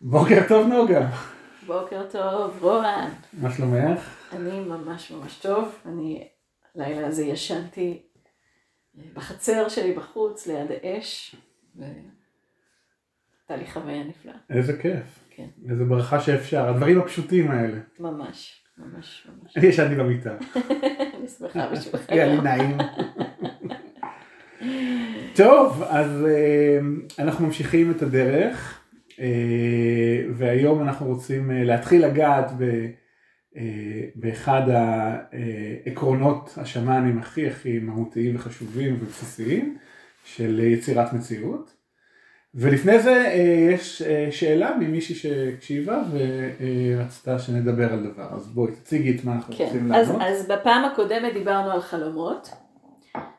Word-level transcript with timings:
בוקר 0.00 0.42
טוב 0.48 0.68
נוגה. 0.68 1.08
בוקר 1.66 2.02
טוב, 2.10 2.58
רוען. 2.60 3.10
מה 3.32 3.52
שלומך? 3.52 4.00
אני 4.32 4.60
ממש 4.60 5.10
ממש 5.10 5.38
טוב. 5.38 5.78
אני 5.86 6.28
לילה 6.74 7.06
הזה 7.06 7.24
ישנתי 7.24 8.02
בחצר 9.14 9.68
שלי 9.68 9.92
בחוץ 9.92 10.46
ליד 10.46 10.70
האש, 10.70 11.36
והייתה 11.76 11.96
לי 13.50 13.66
חוויה 13.66 14.04
נפלאה. 14.04 14.34
איזה 14.50 14.78
כיף. 14.78 15.18
כן. 15.30 15.46
איזה 15.70 15.84
ברכה 15.84 16.20
שאפשר, 16.20 16.68
הדברים 16.68 17.00
הפשוטים 17.00 17.50
האלה. 17.50 17.78
ממש, 18.00 18.64
ממש 18.78 19.28
ממש. 19.28 19.56
אני 19.56 19.66
ישנתי 19.66 19.94
במיטה. 19.94 20.36
אני 21.18 21.28
שמחה 21.38 21.68
בשבילך. 21.72 22.04
היה 22.08 22.26
לי 22.26 22.40
נעים. 22.40 22.78
טוב, 25.36 25.82
אז 25.82 26.26
אה, 26.26 26.78
אנחנו 27.18 27.46
ממשיכים 27.46 27.90
את 27.90 28.02
הדרך, 28.02 28.73
אה, 28.73 28.73
והיום 30.34 30.82
אנחנו 30.82 31.06
רוצים 31.06 31.50
אה, 31.50 31.64
להתחיל 31.64 32.06
לגעת 32.06 32.50
ב... 32.58 32.86
באחד 34.14 34.62
העקרונות 35.86 36.54
השמאנים 36.56 37.18
הכי 37.18 37.46
הכי 37.46 37.78
מהותיים 37.78 38.36
וחשובים 38.36 38.98
ובסיסיים 39.00 39.78
של 40.24 40.60
יצירת 40.60 41.12
מציאות. 41.12 41.74
ולפני 42.54 42.98
זה 42.98 43.32
יש 43.70 44.02
שאלה 44.30 44.76
ממישהי 44.76 45.14
שהקשיבה 45.14 46.02
ורצתה 46.10 47.38
שנדבר 47.38 47.92
על 47.92 48.10
דבר, 48.12 48.28
אז 48.34 48.48
בואי 48.48 48.72
תציגי 48.72 49.16
את 49.16 49.24
מה 49.24 49.34
אנחנו 49.34 49.54
כן. 49.54 49.64
רוצים 49.64 49.92
אז, 49.92 50.08
לענות. 50.08 50.22
אז 50.22 50.48
בפעם 50.48 50.84
הקודמת 50.84 51.32
דיברנו 51.32 51.70
על 51.70 51.80
חלומות, 51.80 52.50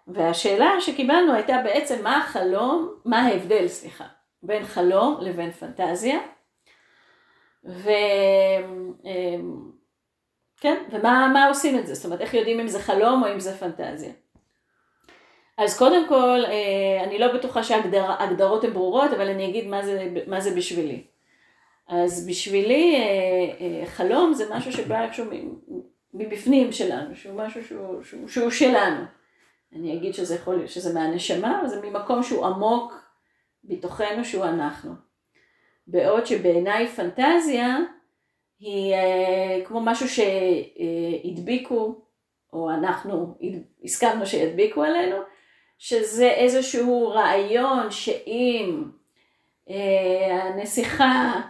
והשאלה 0.07 0.69
שקיבלנו 0.79 1.33
הייתה 1.33 1.55
בעצם 1.63 2.03
מה 2.03 2.17
החלום, 2.17 2.89
מה 3.05 3.21
ההבדל, 3.21 3.67
סליחה, 3.67 4.05
בין 4.47 4.63
חלום 4.63 5.17
לבין 5.21 5.51
פנטזיה. 5.51 6.19
ו... 7.65 7.89
כן, 10.59 10.83
ומה 10.91 11.29
מה 11.33 11.47
עושים 11.47 11.79
את 11.79 11.87
זה? 11.87 11.93
זאת 11.93 12.05
אומרת, 12.05 12.21
איך 12.21 12.33
יודעים 12.33 12.59
אם 12.59 12.67
זה 12.67 12.79
חלום 12.79 13.23
או 13.23 13.33
אם 13.33 13.39
זה 13.39 13.57
פנטזיה? 13.57 14.11
אז 15.57 15.77
קודם 15.77 16.07
כל, 16.07 16.41
אה, 16.45 17.03
אני 17.03 17.19
לא 17.19 17.33
בטוחה 17.33 17.63
שההגדרות 17.63 18.63
הן 18.63 18.73
ברורות, 18.73 19.11
אבל 19.11 19.29
אני 19.29 19.49
אגיד 19.49 19.67
מה 19.67 19.85
זה, 19.85 20.13
מה 20.27 20.41
זה 20.41 20.55
בשבילי. 20.55 21.03
אז 21.87 22.27
בשבילי 22.27 22.95
אה, 22.95 23.01
אה, 23.61 23.85
חלום 23.85 24.33
זה 24.33 24.45
משהו 24.55 24.71
שבא 24.71 25.03
איכשהו 25.03 25.25
מבפנים 26.13 26.71
שלנו, 26.71 27.15
שהוא 27.15 27.35
משהו 27.35 27.63
שהוא, 27.63 28.03
שהוא, 28.03 28.27
שהוא 28.27 28.49
שלנו. 28.49 29.03
אני 29.75 29.97
אגיד 29.97 30.13
שזה 30.13 30.35
יכול, 30.35 30.67
שזה 30.67 30.93
מהנשמה, 30.93 31.59
אבל 31.59 31.67
זה 31.67 31.81
ממקום 31.81 32.23
שהוא 32.23 32.45
עמוק 32.45 33.04
בתוכנו, 33.67 34.25
שהוא 34.25 34.45
אנחנו. 34.45 34.91
בעוד 35.87 36.25
שבעיניי 36.25 36.87
פנטזיה, 36.87 37.77
היא 38.59 38.93
uh, 38.93 39.67
כמו 39.67 39.81
משהו 39.81 40.07
שהדביקו, 40.09 41.95
או 42.53 42.69
אנחנו 42.69 43.37
הסכמנו 43.83 44.25
שידביקו 44.25 44.83
עלינו, 44.83 45.17
שזה 45.77 46.29
איזשהו 46.29 47.07
רעיון 47.09 47.91
שאם 47.91 48.83
uh, 49.69 49.71
הנסיכה 50.31 51.41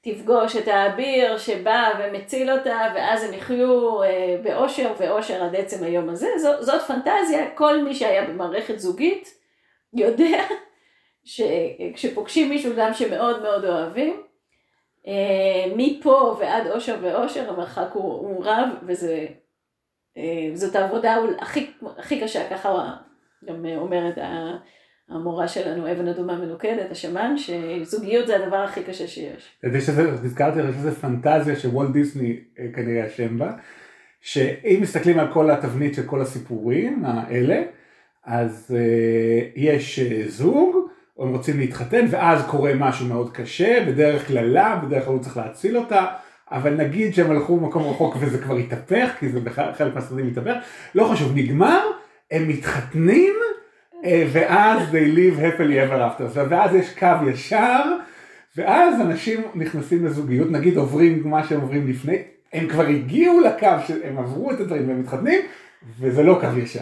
תפגוש 0.00 0.56
את 0.56 0.68
האביר 0.68 1.38
שבא 1.38 1.90
ומציל 1.98 2.50
אותה, 2.50 2.92
ואז 2.94 3.24
הם 3.24 3.34
יחיו 3.34 4.02
uh, 4.02 4.06
באושר 4.42 4.92
ואושר 4.98 5.44
עד 5.44 5.54
עצם 5.56 5.84
היום 5.84 6.08
הזה, 6.08 6.28
זאת, 6.38 6.62
זאת 6.62 6.82
פנטזיה, 6.82 7.50
כל 7.54 7.82
מי 7.82 7.94
שהיה 7.94 8.26
במערכת 8.26 8.78
זוגית 8.78 9.34
יודע 9.92 10.44
שכשפוגשים 11.24 12.48
מישהו 12.48 12.72
גם 12.76 12.94
שמאוד 12.94 13.42
מאוד 13.42 13.64
אוהבים, 13.64 14.22
אה, 15.06 15.76
מפה 15.76 16.36
ועד 16.40 16.66
אושר 16.66 16.96
ואושר 17.02 17.50
המרחק 17.50 17.88
הוא, 17.92 18.02
הוא 18.02 18.44
רב 18.44 18.68
וזאת 20.52 20.76
העבודה 20.76 21.16
הכי, 21.38 21.70
הכי 21.98 22.20
קשה, 22.20 22.50
ככה 22.50 22.94
גם 23.44 23.66
אומרת 23.76 24.14
המורה 25.08 25.48
שלנו, 25.48 25.92
אבן 25.92 26.08
אדומה 26.08 26.38
מנוקדת, 26.38 26.90
השמן, 26.90 27.34
שזוגיות 27.36 28.26
זה 28.26 28.44
הדבר 28.44 28.56
הכי 28.56 28.82
קשה 28.82 29.06
שיש. 29.06 29.58
יש 29.62 29.88
איזה, 29.88 30.02
נזכרתי 30.02 30.60
על 30.60 30.66
איזה 30.66 30.94
פנטזיה 30.94 31.56
שוולט 31.56 31.90
דיסני 31.90 32.40
אה, 32.58 32.64
כנראה 32.74 33.06
אשם 33.06 33.38
בה, 33.38 33.52
שאם 34.20 34.78
מסתכלים 34.82 35.18
על 35.18 35.32
כל 35.32 35.50
התבנית 35.50 35.94
של 35.94 36.06
כל 36.06 36.20
הסיפורים 36.20 37.04
האלה, 37.04 37.62
אז 38.24 38.76
יש 39.56 40.00
זוג, 40.26 40.73
הם 41.24 41.32
רוצים 41.32 41.58
להתחתן 41.58 42.06
ואז 42.10 42.44
קורה 42.46 42.74
משהו 42.74 43.06
מאוד 43.06 43.32
קשה, 43.32 43.84
בדרך 43.86 44.28
כלל 44.28 44.44
לה, 44.44 44.76
בדרך 44.76 45.04
כלל 45.04 45.14
הוא 45.14 45.22
צריך 45.22 45.36
להציל 45.36 45.76
אותה, 45.76 46.06
אבל 46.50 46.74
נגיד 46.74 47.14
שהם 47.14 47.30
הלכו 47.30 47.56
במקום 47.56 47.82
רחוק 47.82 48.16
וזה 48.20 48.38
כבר 48.38 48.56
התהפך, 48.56 49.10
כי 49.18 49.28
זה 49.28 49.40
בחלק 49.40 49.94
מהסרטים 49.94 50.28
התהפך, 50.28 50.54
לא 50.94 51.04
חשוב, 51.04 51.32
נגמר, 51.34 51.80
הם 52.30 52.48
מתחתנים, 52.48 53.34
אה, 54.04 54.26
ואז 54.32 54.82
they 54.90 55.16
live 55.16 55.38
happily 55.38 55.90
ever 55.90 56.20
after, 56.20 56.38
ואז 56.48 56.74
יש 56.74 56.98
קו 56.98 57.28
ישר, 57.30 57.82
ואז 58.56 59.00
אנשים 59.00 59.40
נכנסים 59.54 60.06
לזוגיות, 60.06 60.50
נגיד 60.50 60.76
עוברים 60.76 61.22
מה 61.24 61.44
שהם 61.44 61.60
עוברים 61.60 61.88
לפני, 61.88 62.22
הם 62.52 62.68
כבר 62.68 62.86
הגיעו 62.86 63.40
לקו 63.40 63.68
שהם 63.86 64.18
עברו 64.18 64.50
את 64.50 64.60
הדברים 64.60 64.88
והם 64.88 65.00
מתחתנים, 65.00 65.40
וזה 66.00 66.22
לא 66.22 66.38
קו 66.40 66.58
ישר. 66.58 66.80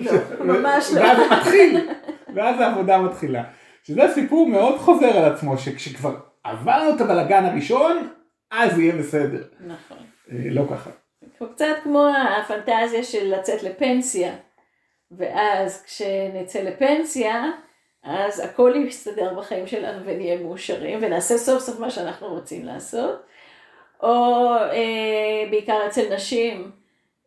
לא, 0.00 0.12
ממש 0.40 0.90
לא. 0.94 1.00
ואז 1.00 1.16
זה 1.16 1.36
מתחיל, 1.36 1.88
ואז 2.34 2.60
העבודה 2.60 3.02
מתחילה. 3.02 3.42
שזה 3.86 4.02
סיפור 4.14 4.48
מאוד 4.48 4.78
חוזר 4.78 5.16
על 5.16 5.32
עצמו, 5.32 5.58
שכשכבר 5.58 6.16
עברנו 6.44 6.96
את 6.96 7.00
הבלאגן 7.00 7.44
הראשון, 7.44 8.08
אז 8.50 8.78
יהיה 8.78 8.96
בסדר. 8.96 9.44
נכון. 9.60 9.98
לא 10.28 10.62
ככה. 10.70 10.90
קצת 11.54 11.76
כמו 11.82 12.06
הפנטזיה 12.08 13.04
של 13.04 13.34
לצאת 13.34 13.62
לפנסיה, 13.62 14.34
ואז 15.10 15.82
כשנצא 15.82 16.62
לפנסיה, 16.62 17.44
אז 18.02 18.40
הכל 18.40 18.72
יסתדר 18.76 19.34
בחיים 19.34 19.66
שלנו 19.66 20.04
ונהיה 20.04 20.38
מאושרים, 20.38 20.98
ונעשה 21.02 21.38
סוף 21.38 21.62
סוף 21.62 21.80
מה 21.80 21.90
שאנחנו 21.90 22.28
רוצים 22.28 22.64
לעשות. 22.64 23.22
או 24.02 24.46
אה, 24.54 25.50
בעיקר 25.50 25.86
אצל 25.86 26.14
נשים, 26.14 26.70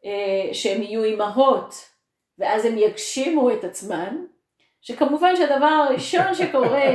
אה, 0.06 0.54
שהן 0.54 0.82
יהיו 0.82 1.04
אימהות, 1.04 1.90
ואז 2.38 2.66
הן 2.66 2.78
יגשימו 2.78 3.52
את 3.52 3.64
עצמן, 3.64 4.16
שכמובן 4.82 5.36
שהדבר 5.36 5.66
הראשון 5.66 6.34
שקורה 6.34 6.92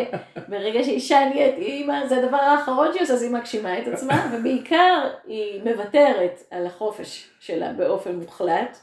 ברגע 0.48 0.84
שאישה 0.84 1.28
נהיית 1.28 1.54
אימא, 1.58 2.06
זה 2.06 2.16
הדבר 2.16 2.36
האחרון 2.36 2.92
שהיא 2.92 3.02
עושה, 3.02 3.12
אז 3.12 3.22
היא 3.22 3.30
מגשימה 3.30 3.78
את 3.78 3.88
עצמה, 3.88 4.30
ובעיקר 4.32 5.10
היא 5.26 5.62
מוותרת 5.62 6.42
על 6.50 6.66
החופש 6.66 7.30
שלה 7.40 7.72
באופן 7.72 8.14
מוחלט. 8.16 8.78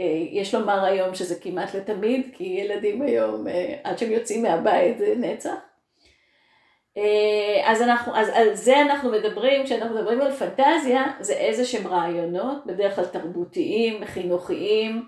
אה, 0.00 0.04
יש 0.30 0.54
לומר 0.54 0.84
היום 0.84 1.14
שזה 1.14 1.34
כמעט 1.40 1.74
לתמיד, 1.74 2.30
כי 2.32 2.44
ילדים 2.44 3.02
היום, 3.02 3.48
אה, 3.48 3.74
עד 3.84 3.98
שהם 3.98 4.10
יוצאים 4.10 4.42
מהבית 4.42 4.98
זה 4.98 5.14
נצח. 5.16 5.54
אה, 6.96 7.62
אז, 7.64 7.82
אנחנו, 7.82 8.16
אז 8.16 8.28
על 8.28 8.54
זה 8.54 8.80
אנחנו 8.80 9.10
מדברים, 9.10 9.64
כשאנחנו 9.64 9.94
מדברים 9.94 10.20
על 10.20 10.32
פנטזיה, 10.32 11.04
זה 11.20 11.32
איזה 11.32 11.64
שהם 11.64 11.86
רעיונות, 11.86 12.66
בדרך 12.66 12.96
כלל 12.96 13.04
תרבותיים, 13.04 14.04
חינוכיים, 14.04 15.04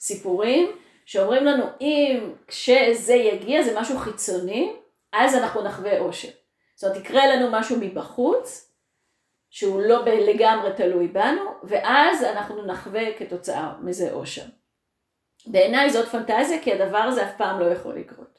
סיפורים, 0.00 0.70
שאומרים 1.10 1.44
לנו 1.44 1.64
אם 1.80 2.32
כשזה 2.46 3.14
יגיע 3.14 3.62
זה 3.62 3.80
משהו 3.80 3.98
חיצוני, 3.98 4.72
אז 5.12 5.34
אנחנו 5.34 5.62
נחווה 5.62 5.98
אושר. 5.98 6.28
זאת 6.76 6.90
אומרת, 6.90 7.04
יקרה 7.04 7.26
לנו 7.26 7.48
משהו 7.52 7.76
מבחוץ, 7.80 8.72
שהוא 9.50 9.80
לא 9.82 10.04
לגמרי 10.04 10.70
תלוי 10.76 11.08
בנו, 11.08 11.42
ואז 11.62 12.24
אנחנו 12.24 12.66
נחווה 12.66 13.18
כתוצאה 13.18 13.72
מזה 13.80 14.12
אושר. 14.12 14.42
בעיניי 15.46 15.90
זאת 15.90 16.08
פנטזיה, 16.08 16.62
כי 16.62 16.72
הדבר 16.72 16.98
הזה 16.98 17.24
אף 17.24 17.36
פעם 17.36 17.60
לא 17.60 17.64
יכול 17.64 17.98
לקרות. 17.98 18.38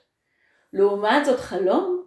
לעומת 0.73 1.25
זאת 1.25 1.39
חלום, 1.39 2.05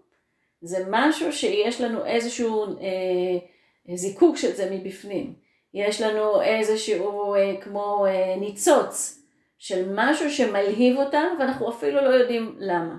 זה 0.62 0.84
משהו 0.90 1.32
שיש 1.32 1.80
לנו 1.80 2.04
איזשהו 2.04 2.64
אה, 2.66 3.96
זיקוק 3.96 4.36
של 4.36 4.52
זה 4.52 4.70
מבפנים. 4.70 5.34
יש 5.74 6.00
לנו 6.00 6.42
איזשהו 6.42 7.34
אה, 7.34 7.60
כמו 7.60 8.06
אה, 8.06 8.36
ניצוץ 8.36 9.23
של 9.64 9.84
משהו 9.94 10.30
שמלהיב 10.30 10.98
אותנו 10.98 11.38
ואנחנו 11.38 11.70
אפילו 11.70 12.00
לא 12.00 12.08
יודעים 12.08 12.56
למה. 12.58 12.94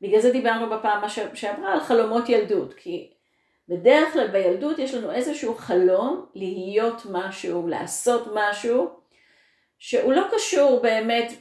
בגלל 0.00 0.20
זה 0.20 0.32
דיברנו 0.32 0.70
בפעם 0.70 1.08
שעברה 1.34 1.72
על 1.72 1.80
חלומות 1.80 2.28
ילדות, 2.28 2.74
כי 2.74 3.10
בדרך 3.68 4.12
כלל 4.12 4.26
בילדות 4.26 4.78
יש 4.78 4.94
לנו 4.94 5.12
איזשהו 5.12 5.54
חלום 5.54 6.26
להיות 6.34 7.02
משהו, 7.10 7.68
לעשות 7.68 8.28
משהו, 8.34 8.90
שהוא 9.78 10.12
לא 10.12 10.22
קשור 10.32 10.80
באמת 10.82 11.32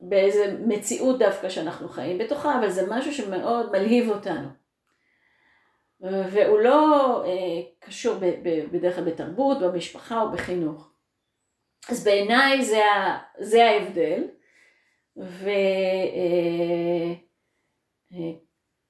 באיזה 0.00 0.56
מציאות 0.66 1.18
דווקא 1.18 1.48
שאנחנו 1.48 1.88
חיים 1.88 2.18
בתוכה, 2.18 2.58
אבל 2.58 2.70
זה 2.70 2.86
משהו 2.88 3.14
שמאוד 3.14 3.72
מלהיב 3.72 4.10
אותנו. 4.10 4.48
והוא 6.00 6.60
לא 6.60 7.22
אה, 7.26 7.62
קשור 7.78 8.16
בדרך 8.72 8.94
כלל 8.94 9.04
בתרבות, 9.04 9.60
במשפחה 9.60 10.22
או 10.22 10.32
בחינוך. 10.32 10.89
אז 11.88 12.04
בעיניי 12.04 12.64
זה, 12.64 12.82
זה 13.38 13.64
ההבדל. 13.64 14.24
ו, 15.16 15.48
אה, 15.48 17.14
אה, 18.12 18.32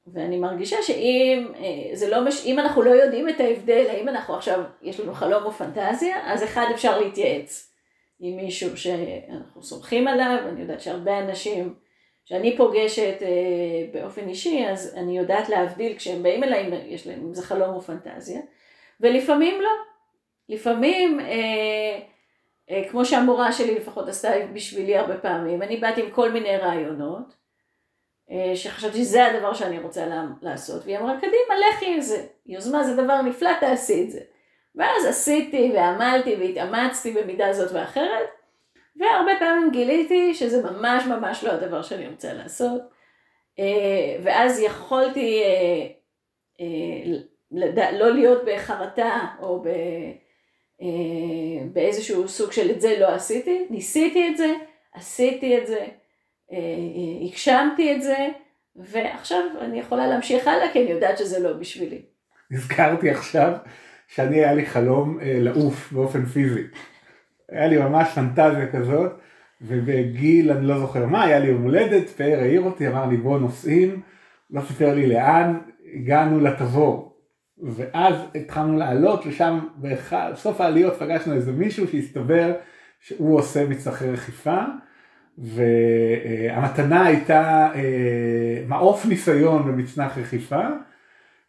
ואני 0.06 0.38
מרגישה 0.38 0.76
שאם 0.82 1.46
אה, 1.56 1.96
זה 1.96 2.10
לא 2.10 2.24
מש... 2.24 2.46
אם 2.46 2.58
אנחנו 2.58 2.82
לא 2.82 2.90
יודעים 2.90 3.28
את 3.28 3.40
ההבדל, 3.40 3.86
האם 3.88 4.08
אנחנו 4.08 4.36
עכשיו, 4.36 4.62
יש 4.82 5.00
לנו 5.00 5.14
חלום 5.14 5.44
או 5.44 5.52
פנטזיה, 5.52 6.32
אז 6.32 6.44
אחד 6.44 6.66
אפשר 6.74 7.00
להתייעץ 7.00 7.74
עם 8.20 8.36
מישהו 8.36 8.76
שאנחנו 8.76 9.62
סומכים 9.62 10.08
עליו, 10.08 10.38
אני 10.48 10.60
יודעת 10.60 10.80
שהרבה 10.80 11.18
אנשים 11.18 11.74
שאני 12.24 12.56
פוגשת 12.56 13.22
באופן 13.92 14.28
אישי, 14.28 14.66
אז 14.66 14.94
אני 14.96 15.18
יודעת 15.18 15.48
להבדיל 15.48 15.96
כשהם 15.96 16.22
באים 16.22 16.44
אליי, 16.44 16.70
יש 16.86 17.06
להם, 17.06 17.20
אם 17.20 17.34
זה 17.34 17.42
חלום 17.42 17.74
או 17.74 17.80
פנטזיה, 17.80 18.40
ולפעמים 19.00 19.60
לא. 19.60 19.70
לפעמים, 20.48 21.20
אה, 21.20 21.98
כמו 22.90 23.04
שהמורה 23.04 23.52
שלי 23.52 23.74
לפחות 23.74 24.08
עשתה 24.08 24.28
בשבילי 24.52 24.96
הרבה 24.96 25.18
פעמים, 25.18 25.62
אני 25.62 25.76
באתי 25.76 26.02
עם 26.02 26.10
כל 26.10 26.32
מיני 26.32 26.56
רעיונות, 26.56 27.34
אה, 28.30 28.56
שחשבתי 28.56 28.98
שזה 28.98 29.26
הדבר 29.26 29.54
שאני 29.54 29.78
רוצה 29.78 30.06
לעשות, 30.42 30.84
והיא 30.84 30.98
אמרה, 30.98 31.16
קדימה, 31.16 31.54
לכי 31.70 31.94
עם 31.94 32.00
זה, 32.00 32.26
יוזמה 32.46 32.84
זה 32.84 33.02
דבר 33.02 33.22
נפלא, 33.22 33.50
תעשי 33.60 34.04
את 34.04 34.10
זה. 34.10 34.20
ואז 34.74 35.06
עשיתי 35.06 35.72
ועמלתי 35.74 36.34
והתאמצתי 36.34 37.12
במידה 37.12 37.52
זאת 37.52 37.72
ואחרת, 37.72 38.28
והרבה 38.96 39.32
פעמים 39.38 39.70
גיליתי 39.70 40.34
שזה 40.34 40.70
ממש 40.70 41.04
ממש 41.06 41.44
לא 41.44 41.50
הדבר 41.50 41.82
שאני 41.82 42.08
רוצה 42.08 42.32
לעשות, 42.32 42.82
אה, 43.58 44.16
ואז 44.22 44.60
יכולתי 44.60 45.42
לא 47.92 48.10
להיות 48.10 48.42
בחרטה 48.46 49.26
או 49.42 49.62
באיזשהו 51.72 52.28
סוג 52.28 52.52
של 52.52 52.70
את 52.70 52.80
זה 52.80 52.96
לא 53.00 53.14
עשיתי, 53.14 53.66
ניסיתי 53.70 54.28
את 54.28 54.36
זה, 54.36 54.54
עשיתי 54.94 55.58
את 55.58 55.66
זה, 55.66 55.86
אה, 56.52 57.26
הגשמתי 57.26 57.96
את 57.96 58.02
זה, 58.02 58.28
ועכשיו 58.76 59.44
אני 59.60 59.80
יכולה 59.80 60.06
להמשיך 60.06 60.46
הלאה 60.46 60.72
כי 60.72 60.82
אני 60.82 60.90
יודעת 60.90 61.18
שזה 61.18 61.38
לא 61.38 61.52
בשבילי. 61.52 62.02
נזכרתי 62.50 63.10
עכשיו 63.10 63.52
שאני 64.08 64.36
היה 64.36 64.54
לי 64.54 64.66
חלום 64.66 65.20
אה, 65.20 65.38
לעוף 65.40 65.92
באופן 65.92 66.24
פיזי. 66.24 66.62
היה 67.48 67.66
לי 67.66 67.78
ממש 67.78 68.08
פנטזיה 68.14 68.72
כזאת, 68.72 69.12
ובגיל 69.62 70.50
אני 70.52 70.66
לא 70.66 70.78
זוכר 70.78 71.06
מה, 71.06 71.24
היה 71.24 71.38
לי 71.38 71.48
יום 71.48 71.62
הולדת, 71.62 72.08
פאר 72.08 72.38
העיר 72.40 72.60
אותי, 72.60 72.88
אמר 72.88 73.06
לי 73.06 73.16
בוא 73.16 73.38
נוסעים, 73.38 74.00
לא 74.50 74.60
סיפר 74.60 74.94
לי 74.94 75.06
לאן, 75.06 75.58
הגענו 75.94 76.40
לתבור. 76.40 77.09
ואז 77.62 78.14
התחלנו 78.34 78.78
לעלות 78.78 79.26
ושם 79.26 79.58
בסוף 79.78 80.60
העליות 80.60 80.94
פגשנו 80.94 81.34
איזה 81.34 81.52
מישהו 81.52 81.88
שהסתבר 81.88 82.52
שהוא 83.00 83.38
עושה 83.38 83.68
מצרכי 83.68 84.10
רכיפה 84.10 84.56
והמתנה 85.38 87.06
הייתה 87.06 87.70
אה, 87.74 88.62
מעוף 88.66 89.06
ניסיון 89.06 89.62
במצנח 89.62 90.18
רכיפה, 90.18 90.62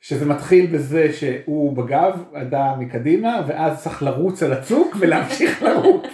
שזה 0.02 0.26
מתחיל 0.26 0.66
בזה 0.66 1.14
שהוא 1.14 1.78
בגב, 1.78 2.24
אדם 2.34 2.80
מקדימה, 2.80 3.42
ואז 3.48 3.84
צריך 3.84 4.04
לרוץ 4.04 4.44
על 4.44 4.54
הצוק 4.54 4.96
ולהמשיך 5.00 5.64
לרוץ. 5.64 6.08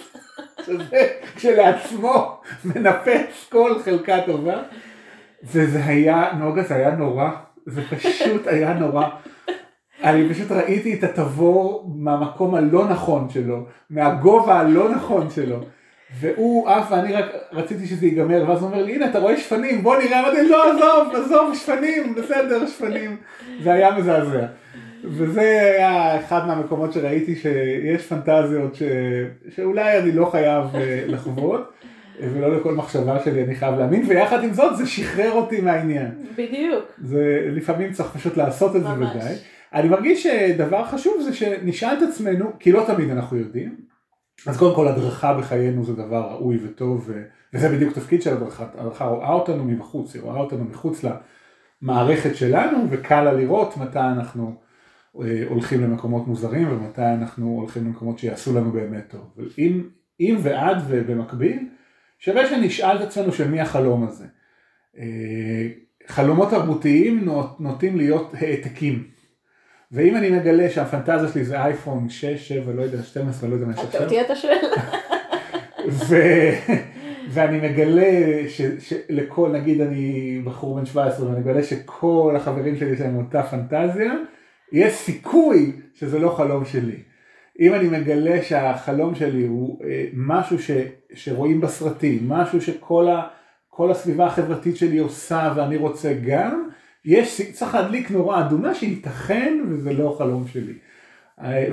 שזה 0.66 1.08
כשלעצמו 1.36 2.42
מנפץ 2.66 3.46
כל 3.50 3.80
חלקה 3.86 4.18
טובה. 4.26 4.64
וזה 5.44 5.86
היה, 5.86 6.32
נוגה 6.40 6.64
זה 6.64 6.76
היה 6.76 6.92
נורא, 6.92 7.30
זה 7.66 7.82
פשוט 7.90 8.48
היה 8.48 8.74
נורא. 8.74 9.10
אני 10.10 10.30
פשוט 10.30 10.52
ראיתי 10.52 10.94
את 10.94 11.04
התבור 11.04 11.92
מהמקום 11.96 12.56
הלא 12.56 12.88
נכון 12.88 13.30
שלו, 13.30 13.66
מהגובה 13.90 14.60
הלא 14.60 14.90
נכון 14.96 15.30
שלו. 15.30 15.60
והוא 16.20 16.70
עף 16.70 16.92
ואני 16.92 17.14
רק 17.14 17.26
רציתי 17.52 17.88
שזה 17.88 18.06
ייגמר 18.06 18.46
ואז 18.48 18.62
הוא 18.62 18.70
אומר 18.70 18.84
לי 18.84 18.96
הנה 18.96 19.10
אתה 19.10 19.20
רואה 19.20 19.38
שפנים 19.38 19.84
בוא 19.84 19.98
נראה 19.98 20.20
אמרתי 20.20 20.50
לא 20.50 20.72
עזוב 20.72 21.16
עזוב 21.16 21.56
שפנים 21.56 22.16
בסדר 22.16 22.68
שפנים 22.68 23.18
זה 23.64 23.74
היה 23.74 23.98
מזעזע 23.98 24.46
וזה 25.04 25.42
היה 25.78 26.20
אחד 26.20 26.48
מהמקומות 26.48 26.94
שראיתי 26.94 27.36
שיש 27.36 28.06
פנטזיות 28.06 28.76
ש... 28.76 28.84
שאולי 29.56 30.00
אני 30.00 30.12
לא 30.12 30.26
חייב 30.26 30.64
אה, 30.76 31.04
לחוות 31.08 31.72
ולא 32.22 32.58
לכל 32.58 32.74
מחשבה 32.74 33.20
שלי 33.20 33.44
אני 33.44 33.56
חייב 33.56 33.80
להאמין 33.80 34.04
ויחד 34.08 34.44
עם 34.44 34.54
זאת 34.54 34.78
זה 34.78 34.86
שחרר 34.86 35.32
אותי 35.32 35.62
מהעניין. 35.62 36.12
בדיוק. 36.38 36.86
זה 37.04 37.48
לפעמים 37.52 37.92
צריך 37.92 38.10
פשוט 38.10 38.38
לעשות 38.38 38.76
את 38.76 38.84
זה 38.84 38.94
ודאי. 38.94 39.36
אני 39.74 39.90
מרגיש 39.90 40.24
שדבר 40.24 40.86
חשוב 40.86 41.22
זה 41.22 41.34
שנשאל 41.34 41.98
את 41.98 42.10
עצמנו 42.10 42.52
כי 42.60 42.72
לא 42.72 42.84
תמיד 42.88 43.10
אנחנו 43.10 43.38
יודעים 43.38 43.76
אז 44.48 44.58
קודם 44.58 44.76
כל 44.76 44.88
הדרכה 44.88 45.34
בחיינו 45.34 45.86
זה 45.86 45.94
דבר 45.94 46.32
ראוי 46.32 46.58
וטוב 46.64 47.12
וזה 47.54 47.70
בדיוק 47.70 47.94
תפקיד 47.94 48.22
של 48.22 48.34
הדרכה, 48.34 48.66
הדרכה 48.78 49.06
רואה 49.06 49.34
אותנו 49.34 49.66
מבחוץ, 49.66 50.16
היא 50.16 50.22
רואה 50.22 50.40
אותנו 50.40 50.64
מחוץ 50.64 51.06
למערכת 51.82 52.36
שלנו 52.36 52.78
וקל 52.90 53.22
לה 53.22 53.34
לראות 53.34 53.78
מתי 53.78 54.00
אנחנו 54.00 54.56
אה, 55.22 55.44
הולכים 55.50 55.82
למקומות 55.82 56.28
מוזרים 56.28 56.68
ומתי 56.72 57.02
אנחנו 57.02 57.48
הולכים 57.50 57.86
למקומות 57.86 58.20
שיעשו 58.20 58.56
לנו 58.56 58.72
באמת 58.72 59.04
טוב. 59.10 59.38
אם, 59.58 59.84
אם 60.20 60.38
ועד 60.44 60.78
ובמקביל 60.88 61.68
שווה 62.20 62.50
שנשאל 62.50 62.96
את 62.96 63.02
עצמנו 63.02 63.32
של 63.32 63.48
מי 63.48 63.62
החלום 63.62 64.08
הזה. 64.08 64.26
אה, 64.98 65.68
חלומות 66.08 66.50
תרבותיים 66.50 67.30
נוטים 67.60 67.98
להיות 67.98 68.34
העתקים. 68.34 69.17
ואם 69.92 70.18
אני 70.18 70.30
מגלה 70.30 70.70
שהפנטזיה 70.70 71.28
שלי 71.28 71.44
זה 71.44 71.64
אייפון 71.64 72.10
6, 72.10 72.26
7, 72.26 72.74
לא 72.74 72.82
יודע, 72.82 73.04
12, 73.04 73.50
לא 73.50 73.54
יודע 73.54 73.66
מה 73.66 73.74
יש 73.74 73.80
עכשיו. 73.80 74.04
אותי 74.04 74.22
אתה 74.22 74.36
שואל. 74.36 74.58
ואני 77.30 77.70
מגלה 77.70 78.44
שלכל, 78.80 79.50
נגיד 79.52 79.82
אני 79.82 80.42
בחור 80.46 80.80
בן 80.80 80.86
17 80.86 81.30
ואני 81.30 81.40
מגלה 81.40 81.64
שכל 81.64 82.34
החברים 82.38 82.76
שלי 82.76 82.90
יש 82.90 83.00
להם 83.00 83.18
אותה 83.18 83.44
פנטזיה, 83.44 84.14
יש 84.72 84.94
סיכוי 84.94 85.72
שזה 85.94 86.20
לא 86.20 86.30
חלום 86.30 86.66
שלי. 86.66 86.98
אם 87.60 87.74
אני 87.74 87.88
מגלה 87.88 88.44
שהחלום 88.44 89.16
שלי 89.16 89.46
הוא 89.46 89.80
אה, 89.84 90.06
משהו 90.14 90.60
ש, 90.60 90.72
שרואים 91.14 91.62
בסרטים, 91.62 92.30
משהו 92.30 92.62
שכל 92.62 93.08
ה, 93.08 93.28
הסביבה 93.92 94.26
החברתית 94.26 94.78
שלי 94.78 94.98
עושה 94.98 95.54
ואני 95.56 95.78
רוצה 95.78 96.14
גם, 96.26 96.67
יש, 97.08 97.42
צריך 97.52 97.76
להדליק 97.76 98.12
נורה 98.12 98.40
אדומה 98.40 98.76
שייתכן 98.76 99.60
וזה 99.70 99.94
לא 99.94 100.16
חלום 100.18 100.48
שלי. 100.48 100.74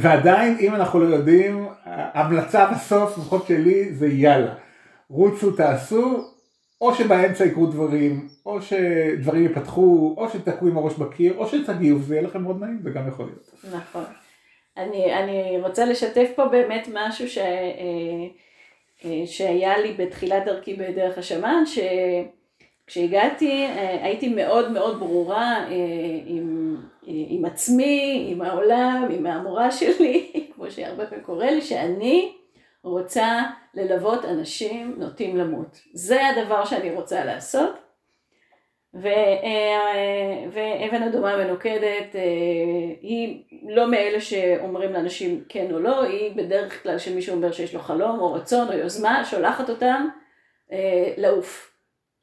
ועדיין 0.00 0.56
אם 0.60 0.74
אנחנו 0.74 1.00
לא 1.00 1.14
יודעים, 1.14 1.68
המלצה 1.84 2.66
בסוף, 2.66 3.18
לפחות 3.18 3.46
שלי, 3.46 3.94
זה 3.94 4.06
יאללה. 4.06 4.54
רוצו 5.08 5.50
תעשו, 5.50 6.24
או 6.80 6.94
שבאמצע 6.94 7.44
יקרו 7.44 7.66
דברים, 7.66 8.28
או 8.46 8.62
שדברים 8.62 9.42
ייפתחו, 9.42 10.14
או 10.18 10.28
שתקעו 10.28 10.68
עם 10.68 10.78
הראש 10.78 10.94
בקיר, 10.94 11.34
או 11.36 11.48
שתגיעו 11.48 11.98
וזה 11.98 12.14
יהיה 12.14 12.26
לכם 12.26 12.42
מאוד 12.42 12.60
נעים, 12.60 12.80
זה 12.82 12.90
גם 12.90 13.08
יכול 13.08 13.26
להיות. 13.26 13.74
נכון. 13.74 14.04
אני, 14.76 15.14
אני 15.14 15.58
רוצה 15.62 15.84
לשתף 15.84 16.30
פה 16.36 16.46
באמת 16.46 16.88
משהו 16.92 17.28
ש, 17.28 17.38
אה, 17.38 17.44
אה, 19.04 19.26
שהיה 19.26 19.78
לי 19.78 19.92
בתחילת 19.92 20.44
דרכי 20.44 20.74
בדרך 20.74 21.18
השמן, 21.18 21.66
ש... 21.66 21.78
כשהגעתי 22.86 23.66
אה, 23.66 24.04
הייתי 24.04 24.28
מאוד 24.28 24.72
מאוד 24.72 24.98
ברורה 24.98 25.66
אה, 25.68 25.74
עם, 26.26 26.76
עם 27.02 27.44
עצמי, 27.44 28.26
עם 28.30 28.42
העולם, 28.42 29.08
עם 29.10 29.26
המורה 29.26 29.70
שלי, 29.70 30.30
כמו 30.54 30.70
שהרבה 30.70 31.06
פעמים 31.06 31.24
קורה 31.24 31.50
לי, 31.50 31.62
שאני 31.62 32.32
רוצה 32.82 33.42
ללוות 33.74 34.24
אנשים 34.24 34.94
נוטים 34.98 35.36
למות. 35.36 35.80
זה 35.92 36.28
הדבר 36.28 36.64
שאני 36.64 36.90
רוצה 36.90 37.24
לעשות. 37.24 37.70
אה, 39.04 40.44
ואבן 40.50 41.02
אדומה 41.02 41.36
מנוקדת 41.36 42.16
היא 43.00 43.42
לא 43.68 43.90
מאלה 43.90 44.20
שאומרים 44.20 44.92
לאנשים 44.92 45.44
כן 45.48 45.72
או 45.72 45.78
לא, 45.78 46.02
היא 46.02 46.36
בדרך 46.36 46.82
כלל 46.82 46.98
שמישהו 46.98 47.34
אומר 47.34 47.52
שיש 47.52 47.74
לו 47.74 47.80
חלום 47.80 48.20
או 48.20 48.32
רצון 48.32 48.68
או 48.68 48.72
יוזמה, 48.72 49.24
שולחת 49.24 49.70
אותם 49.70 50.08
לעוף. 51.16 51.73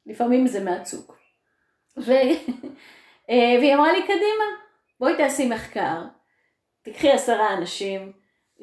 לפעמים 0.06 0.46
זה 0.46 0.64
מהצוק. 0.64 1.18
ו... 1.96 2.12
אה, 3.30 3.54
והיא 3.58 3.74
אמרה 3.74 3.92
לי, 3.92 4.02
קדימה, 4.02 4.44
בואי 5.00 5.16
תעשי 5.16 5.48
מחקר, 5.48 6.02
תקחי 6.82 7.10
עשרה 7.10 7.54
אנשים, 7.54 8.12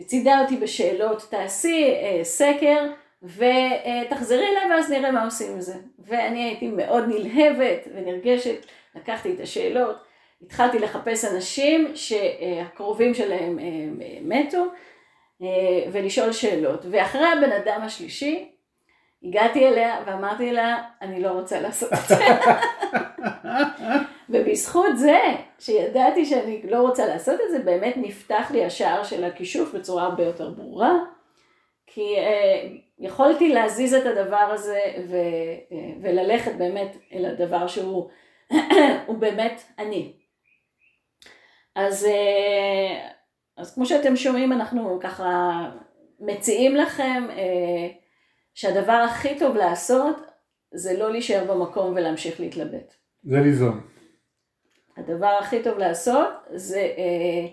צידה 0.05 0.41
אותי 0.41 0.57
בשאלות, 0.57 1.27
תעשי 1.29 1.85
אה, 1.85 2.23
סקר 2.23 2.91
ותחזרי 3.23 4.47
אליי 4.47 4.71
ואז 4.71 4.91
נראה 4.91 5.11
מה 5.11 5.25
עושים 5.25 5.51
עם 5.51 5.61
זה. 5.61 5.75
ואני 5.99 6.43
הייתי 6.43 6.67
מאוד 6.67 7.03
נלהבת 7.07 7.87
ונרגשת, 7.95 8.65
לקחתי 8.95 9.33
את 9.33 9.39
השאלות, 9.39 9.95
התחלתי 10.41 10.79
לחפש 10.79 11.25
אנשים 11.25 11.91
שהקרובים 11.95 13.13
שלהם 13.13 13.59
אה, 13.59 14.19
מתו 14.21 14.65
ולשאול 15.91 16.31
שאלות. 16.31 16.85
ואחרי 16.91 17.27
הבן 17.27 17.51
אדם 17.51 17.81
השלישי, 17.81 18.51
הגעתי 19.23 19.67
אליה 19.67 20.03
ואמרתי 20.05 20.51
לה, 20.51 20.83
אני 21.01 21.21
לא 21.21 21.31
רוצה 21.31 21.61
לעשות 21.61 21.93
את 21.93 22.07
זה. 22.07 22.25
ובזכות 24.29 24.97
זה, 24.97 25.19
שידעתי 25.59 26.25
שאני 26.25 26.61
לא 26.63 26.81
רוצה 26.81 27.05
לעשות 27.05 27.39
את 27.45 27.51
זה, 27.51 27.59
באמת 27.59 27.93
נפתח 27.97 28.51
לי 28.51 28.65
השער 28.65 29.03
של 29.03 29.23
הכישוף 29.23 29.75
בצורה 29.75 30.03
הרבה 30.03 30.23
יותר 30.23 30.49
ברורה, 30.49 30.93
כי 31.87 32.15
אה, 32.17 32.67
יכולתי 32.99 33.49
להזיז 33.49 33.93
את 33.93 34.05
הדבר 34.05 34.35
הזה 34.35 34.79
ו, 35.07 35.15
אה, 35.71 35.77
וללכת 36.01 36.55
באמת 36.55 36.97
אל 37.13 37.25
הדבר 37.25 37.67
שהוא 37.67 38.09
הוא 39.07 39.17
באמת 39.17 39.63
אני. 39.79 40.13
אז, 41.75 42.05
אה, 42.05 43.09
אז 43.57 43.75
כמו 43.75 43.85
שאתם 43.85 44.15
שומעים, 44.15 44.53
אנחנו 44.53 44.99
ככה 45.01 45.59
מציעים 46.19 46.75
לכם 46.75 47.27
אה, 47.29 47.87
שהדבר 48.59 48.93
הכי 48.93 49.39
טוב 49.39 49.55
לעשות 49.55 50.15
זה 50.73 50.97
לא 50.97 51.11
להישאר 51.11 51.53
במקום 51.53 51.93
ולהמשיך 51.95 52.39
להתלבט. 52.39 52.93
זה 53.23 53.39
ליזום. 53.39 53.81
הדבר 54.97 55.37
הכי 55.41 55.63
טוב 55.63 55.77
לעשות 55.77 56.29
זה 56.53 56.79
אה, 56.79 57.47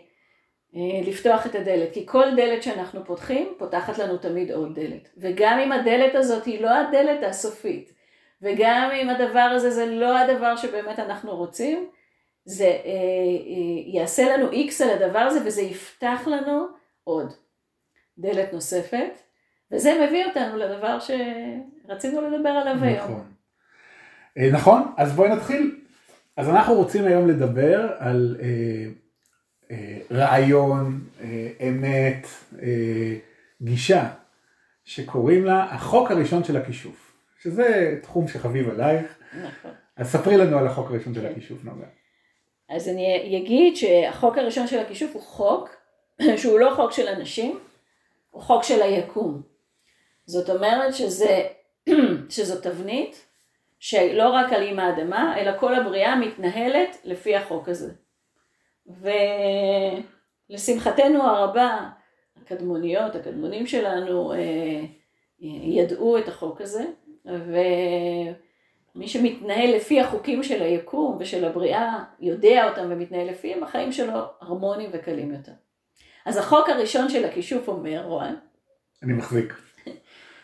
אה, 0.77 1.01
לפתוח 1.11 1.47
את 1.47 1.55
הדלת, 1.55 1.93
כי 1.93 2.07
כל 2.07 2.25
דלת 2.37 2.63
שאנחנו 2.63 3.05
פותחים, 3.05 3.55
פותחת 3.59 3.99
לנו 3.99 4.17
תמיד 4.19 4.51
עוד 4.51 4.81
דלת. 4.81 5.09
וגם 5.17 5.59
אם 5.59 5.73
הדלת 5.73 6.15
הזאת 6.15 6.45
היא 6.45 6.61
לא 6.61 6.71
הדלת 6.75 7.25
הסופית, 7.25 7.93
וגם 8.43 8.91
אם 9.03 9.09
הדבר 9.09 9.51
הזה 9.55 9.71
זה 9.71 9.87
לא 9.87 10.19
הדבר 10.19 10.57
שבאמת 10.57 10.99
אנחנו 10.99 11.37
רוצים, 11.37 11.91
זה 12.45 12.65
אה, 12.65 12.71
אה, 12.75 14.01
יעשה 14.01 14.37
לנו 14.37 14.51
איקס 14.51 14.81
על 14.81 14.91
הדבר 14.91 15.19
הזה 15.19 15.41
וזה 15.47 15.63
יפתח 15.63 16.23
לנו 16.27 16.67
עוד 17.05 17.33
דלת 18.19 18.53
נוספת, 18.53 19.26
וזה 19.73 20.07
מביא 20.07 20.25
אותנו 20.25 20.57
לדבר 20.57 20.99
שרצינו 21.01 22.21
לדבר 22.21 22.49
עליו 22.49 22.75
נכון. 22.75 22.89
היום. 22.89 23.25
אה, 24.39 24.51
נכון, 24.53 24.93
אז 24.97 25.13
בואי 25.13 25.29
נתחיל. 25.29 25.77
אז 26.37 26.49
אנחנו 26.49 26.75
רוצים 26.75 27.05
היום 27.05 27.29
לדבר 27.29 27.93
על 27.99 28.37
אה, 28.43 28.47
אה, 29.71 29.99
רעיון, 30.11 31.01
אה, 31.21 31.69
אמת, 31.69 32.27
אה, 32.63 33.17
גישה, 33.63 34.09
שקוראים 34.85 35.45
לה 35.45 35.65
החוק 35.65 36.11
הראשון 36.11 36.45
של 36.45 36.57
הכישוף, 36.57 37.13
שזה 37.43 37.99
תחום 38.03 38.29
שחביב 38.29 38.71
עלייך. 38.71 39.19
נכון. 39.33 39.71
אז 39.97 40.07
ספרי 40.07 40.37
לנו 40.37 40.59
על 40.59 40.67
החוק 40.67 40.91
הראשון 40.91 41.15
של 41.15 41.21
כן. 41.21 41.27
הכישוף, 41.27 41.65
נוגה. 41.65 41.87
אז 42.69 42.89
אני 42.89 43.39
אגיד 43.43 43.77
שהחוק 43.77 44.39
הראשון 44.39 44.67
של 44.67 44.79
הכישוף 44.79 45.11
הוא 45.15 45.23
חוק 45.23 45.77
שהוא 46.41 46.61
לא 46.61 46.73
חוק 46.77 46.93
של 46.93 47.09
אנשים, 47.09 47.59
הוא 48.31 48.43
חוק 48.43 48.63
של 48.63 48.83
היקום. 48.83 49.56
זאת 50.27 50.51
אומרת 50.51 50.95
שזה, 50.95 51.47
שזו 52.29 52.61
תבנית 52.61 53.27
שלא 53.79 54.29
רק 54.29 54.53
על 54.53 54.63
אימא 54.63 54.81
האדמה, 54.81 55.41
אלא 55.41 55.59
כל 55.59 55.75
הבריאה 55.75 56.17
מתנהלת 56.17 56.97
לפי 57.05 57.37
החוק 57.37 57.69
הזה. 57.69 57.93
ולשמחתנו 60.51 61.23
הרבה, 61.23 61.91
הקדמוניות, 62.43 63.15
הקדמונים 63.15 63.67
שלנו, 63.67 64.33
אה, 64.33 64.85
ידעו 65.41 66.19
את 66.19 66.29
החוק 66.29 66.61
הזה, 66.61 66.85
ומי 67.25 69.09
שמתנהל 69.09 69.77
לפי 69.77 70.01
החוקים 70.01 70.43
של 70.43 70.63
היקום 70.63 71.17
ושל 71.21 71.45
הבריאה, 71.45 72.05
יודע 72.21 72.69
אותם 72.69 72.87
ומתנהל 72.91 73.29
לפיהם, 73.31 73.63
החיים 73.63 73.93
שלו 73.93 74.13
הרמוניים 74.41 74.91
וקלים 74.93 75.35
יותר. 75.35 75.53
אז 76.27 76.37
החוק 76.37 76.69
הראשון 76.69 77.09
של 77.09 77.25
הכישוף 77.25 77.69
אומר, 77.69 78.03
רוען, 78.07 78.35
אני 79.03 79.13
מחזיק. 79.13 79.66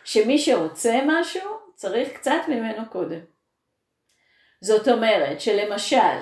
שמי 0.05 0.39
שרוצה 0.39 1.01
משהו, 1.07 1.51
צריך 1.75 2.13
קצת 2.13 2.41
ממנו 2.49 2.83
קודם. 2.91 3.21
זאת 4.61 4.89
אומרת 4.89 5.41
שלמשל, 5.41 6.17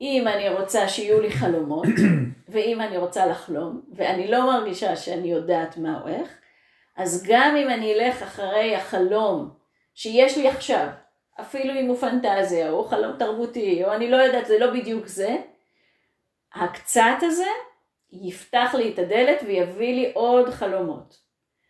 אם 0.00 0.28
אני 0.28 0.48
רוצה 0.48 0.88
שיהיו 0.88 1.20
לי 1.20 1.30
חלומות, 1.30 1.86
ואם 2.48 2.80
אני 2.80 2.96
רוצה 2.96 3.26
לחלום, 3.26 3.82
ואני 3.94 4.28
לא 4.28 4.46
מרגישה 4.46 4.96
שאני 4.96 5.30
יודעת 5.30 5.76
מה 5.76 6.00
או 6.02 6.08
איך, 6.08 6.38
אז 6.96 7.24
גם 7.28 7.56
אם 7.56 7.68
אני 7.68 7.94
אלך 7.94 8.22
אחרי 8.22 8.76
החלום 8.76 9.50
שיש 9.94 10.38
לי 10.38 10.48
עכשיו, 10.48 10.88
אפילו 11.40 11.74
אם 11.80 11.86
הוא 11.86 11.96
פנטזיה, 11.96 12.70
או 12.70 12.84
חלום 12.84 13.16
תרבותי, 13.18 13.84
או 13.84 13.92
אני 13.92 14.10
לא 14.10 14.16
יודעת, 14.16 14.46
זה 14.46 14.58
לא 14.58 14.70
בדיוק 14.70 15.06
זה, 15.06 15.36
הקצת 16.54 17.18
הזה 17.22 17.48
יפתח 18.12 18.74
לי 18.78 18.92
את 18.92 18.98
הדלת 18.98 19.42
ויביא 19.46 19.94
לי 19.94 20.12
עוד 20.14 20.50
חלומות, 20.50 21.18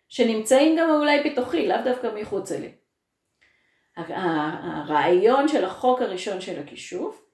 שנמצאים 0.08 0.76
גם 0.78 0.90
אולי 0.90 1.30
בתוכי, 1.30 1.68
לאו 1.68 1.76
דווקא 1.84 2.08
מחוצה 2.20 2.58
לי. 2.58 2.72
הרעיון 3.96 5.48
של 5.48 5.64
החוק 5.64 6.02
הראשון 6.02 6.40
של 6.40 6.60
הכישוף 6.60 7.25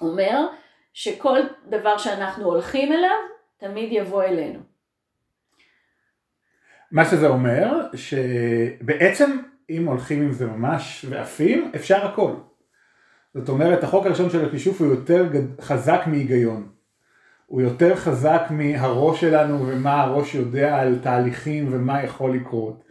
אומר 0.00 0.46
שכל 0.92 1.40
דבר 1.66 1.98
שאנחנו 1.98 2.44
הולכים 2.44 2.92
אליו, 2.92 3.16
תמיד 3.56 3.88
יבוא 3.92 4.22
אלינו. 4.22 4.60
מה 6.92 7.04
שזה 7.04 7.26
אומר, 7.26 7.86
שבעצם 7.94 9.38
אם 9.70 9.88
הולכים 9.88 10.22
עם 10.22 10.32
זה 10.32 10.46
ממש 10.46 11.06
ועפים, 11.08 11.72
אפשר 11.74 12.06
הכל. 12.06 12.32
זאת 13.34 13.48
אומרת, 13.48 13.84
החוק 13.84 14.06
הראשון 14.06 14.30
של 14.30 14.44
הכישוף 14.44 14.80
הוא 14.80 14.88
יותר 14.88 15.24
חזק 15.60 16.00
מהיגיון. 16.06 16.75
הוא 17.46 17.62
יותר 17.62 17.96
חזק 17.96 18.42
מהראש 18.50 19.20
שלנו 19.20 19.66
ומה 19.66 20.02
הראש 20.02 20.34
יודע 20.34 20.76
על 20.76 20.98
תהליכים 21.02 21.68
ומה 21.70 22.02
יכול 22.02 22.34
לקרות. 22.34 22.84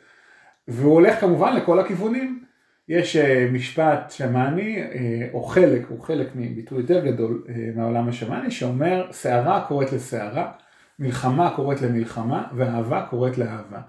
והוא 0.68 0.94
הולך 0.94 1.20
כמובן 1.20 1.56
לכל 1.56 1.80
הכיוונים. 1.80 2.46
יש 2.90 3.16
אה, 3.16 3.48
משפט 3.52 4.12
שמאני, 4.12 4.82
אה, 4.82 5.28
או 5.34 5.44
חלק, 5.44 5.82
הוא 5.90 6.02
חלק 6.02 6.28
מביטוי 6.36 6.82
יותר 6.82 7.06
גדול 7.06 7.44
אה, 7.50 7.70
מהעולם 7.76 8.10
השמאני, 8.10 8.52
שאומר, 8.52 9.08
סערה 9.12 9.66
קוראת 9.68 9.94
לסערה, 9.94 10.52
מלחמה 11.00 11.54
קוראת 11.56 11.82
למלחמה, 11.82 12.48
ואהבה 12.56 13.06
קוראת 13.10 13.38
לאהבה. 13.38 13.82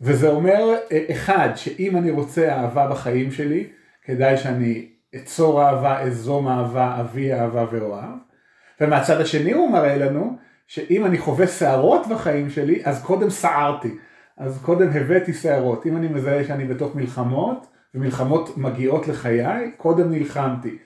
וזה 0.00 0.28
אומר, 0.28 0.74
אחד, 1.12 1.48
שאם 1.56 1.96
אני 1.96 2.10
רוצה 2.10 2.56
אהבה 2.56 2.88
בחיים 2.88 3.30
שלי, 3.30 3.66
כדאי 4.04 4.36
שאני 4.36 4.88
אצור 5.16 5.62
אהבה, 5.62 6.00
אזום 6.00 6.48
אהבה, 6.48 7.00
אביא 7.00 7.34
אהבה 7.34 7.64
ואוהב. 7.72 8.31
ומהצד 8.80 9.20
השני 9.20 9.52
הוא 9.52 9.70
מראה 9.70 9.96
לנו, 9.96 10.36
שאם 10.66 11.04
אני 11.04 11.18
חווה 11.18 11.46
סערות 11.46 12.06
בחיים 12.06 12.50
שלי, 12.50 12.82
אז 12.84 13.04
קודם 13.04 13.30
סערתי. 13.30 13.98
אז 14.36 14.58
קודם 14.62 14.88
הבאתי 14.94 15.32
סערות. 15.32 15.86
אם 15.86 15.96
אני 15.96 16.08
מזהה 16.08 16.44
שאני 16.44 16.64
בתוך 16.64 16.94
מלחמות, 16.94 17.66
ומלחמות 17.94 18.58
מגיעות 18.58 19.08
לחיי, 19.08 19.70
קודם 19.76 20.10
נלחמתי. 20.10 20.78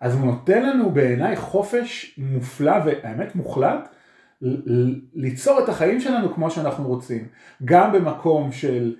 אז 0.00 0.14
הוא 0.14 0.26
נותן 0.26 0.62
לנו 0.62 0.90
בעיניי 0.90 1.36
חופש 1.36 2.18
מופלא 2.18 2.74
והאמת 2.84 3.34
מוחלט 3.34 3.88
ליצור 5.14 5.60
את 5.64 5.68
החיים 5.68 6.00
שלנו 6.00 6.34
כמו 6.34 6.50
שאנחנו 6.50 6.88
רוצים. 6.88 7.26
גם 7.64 7.92
במקום 7.92 8.52
של 8.52 8.94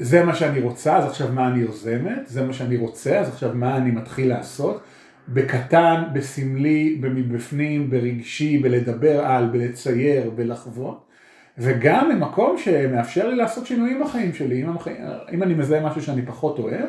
זה 0.00 0.24
מה 0.24 0.34
שאני 0.34 0.60
רוצה, 0.60 0.96
אז 0.96 1.04
עכשיו 1.04 1.28
מה 1.32 1.48
אני 1.48 1.58
יוזמת, 1.58 2.26
זה 2.26 2.46
מה 2.46 2.52
שאני 2.52 2.76
רוצה, 2.76 3.18
אז 3.18 3.28
עכשיו 3.28 3.50
מה 3.54 3.76
אני 3.76 3.90
מתחיל 3.90 4.28
לעשות. 4.28 4.82
בקטן, 5.28 6.02
בסמלי, 6.12 6.98
מבפנים, 7.00 7.90
ברגשי, 7.90 8.58
בלדבר 8.58 9.24
על, 9.26 9.46
בלצייר, 9.46 10.30
בלחוות. 10.30 11.04
וגם 11.58 12.08
ממקום 12.08 12.58
שמאפשר 12.58 13.28
לי 13.28 13.36
לעשות 13.36 13.66
שינויים 13.66 14.00
בחיים 14.04 14.34
שלי, 14.34 14.62
אם, 14.62 14.68
המח... 14.68 14.88
אם 15.32 15.42
אני 15.42 15.54
מזהה 15.54 15.86
משהו 15.86 16.02
שאני 16.02 16.26
פחות 16.26 16.58
אוהב, 16.58 16.88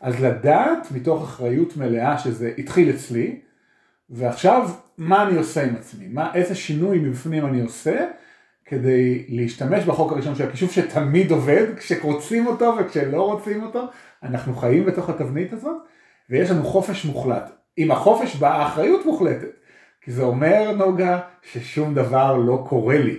אז 0.00 0.24
לדעת 0.24 0.88
מתוך 0.94 1.22
אחריות 1.22 1.76
מלאה 1.76 2.18
שזה 2.18 2.52
התחיל 2.58 2.90
אצלי, 2.90 3.40
ועכשיו 4.10 4.70
מה 4.98 5.28
אני 5.28 5.36
עושה 5.36 5.64
עם 5.64 5.76
עצמי, 5.76 6.08
מה, 6.08 6.34
איזה 6.34 6.54
שינוי 6.54 6.98
מבפנים 6.98 7.46
אני 7.46 7.60
עושה, 7.60 8.06
כדי 8.64 9.26
להשתמש 9.28 9.84
בחוק 9.84 10.12
הראשון 10.12 10.34
של 10.34 10.48
הכישוף 10.48 10.72
שתמיד 10.72 11.30
עובד, 11.30 11.66
כשרוצים 11.76 12.46
אותו 12.46 12.74
וכשלא 12.80 13.22
רוצים 13.22 13.62
אותו, 13.62 13.84
אנחנו 14.22 14.54
חיים 14.54 14.84
בתוך 14.84 15.10
התבנית 15.10 15.52
הזאת, 15.52 15.76
ויש 16.30 16.50
לנו 16.50 16.64
חופש 16.64 17.04
מוחלט. 17.04 17.63
עם 17.76 17.90
החופש 17.90 18.36
באה 18.36 18.66
אחריות 18.66 19.06
מוחלטת, 19.06 19.50
כי 20.00 20.12
זה 20.12 20.22
אומר 20.22 20.72
נוגה 20.72 21.20
ששום 21.42 21.94
דבר 21.94 22.36
לא 22.36 22.64
קורה 22.68 22.98
לי. 22.98 23.16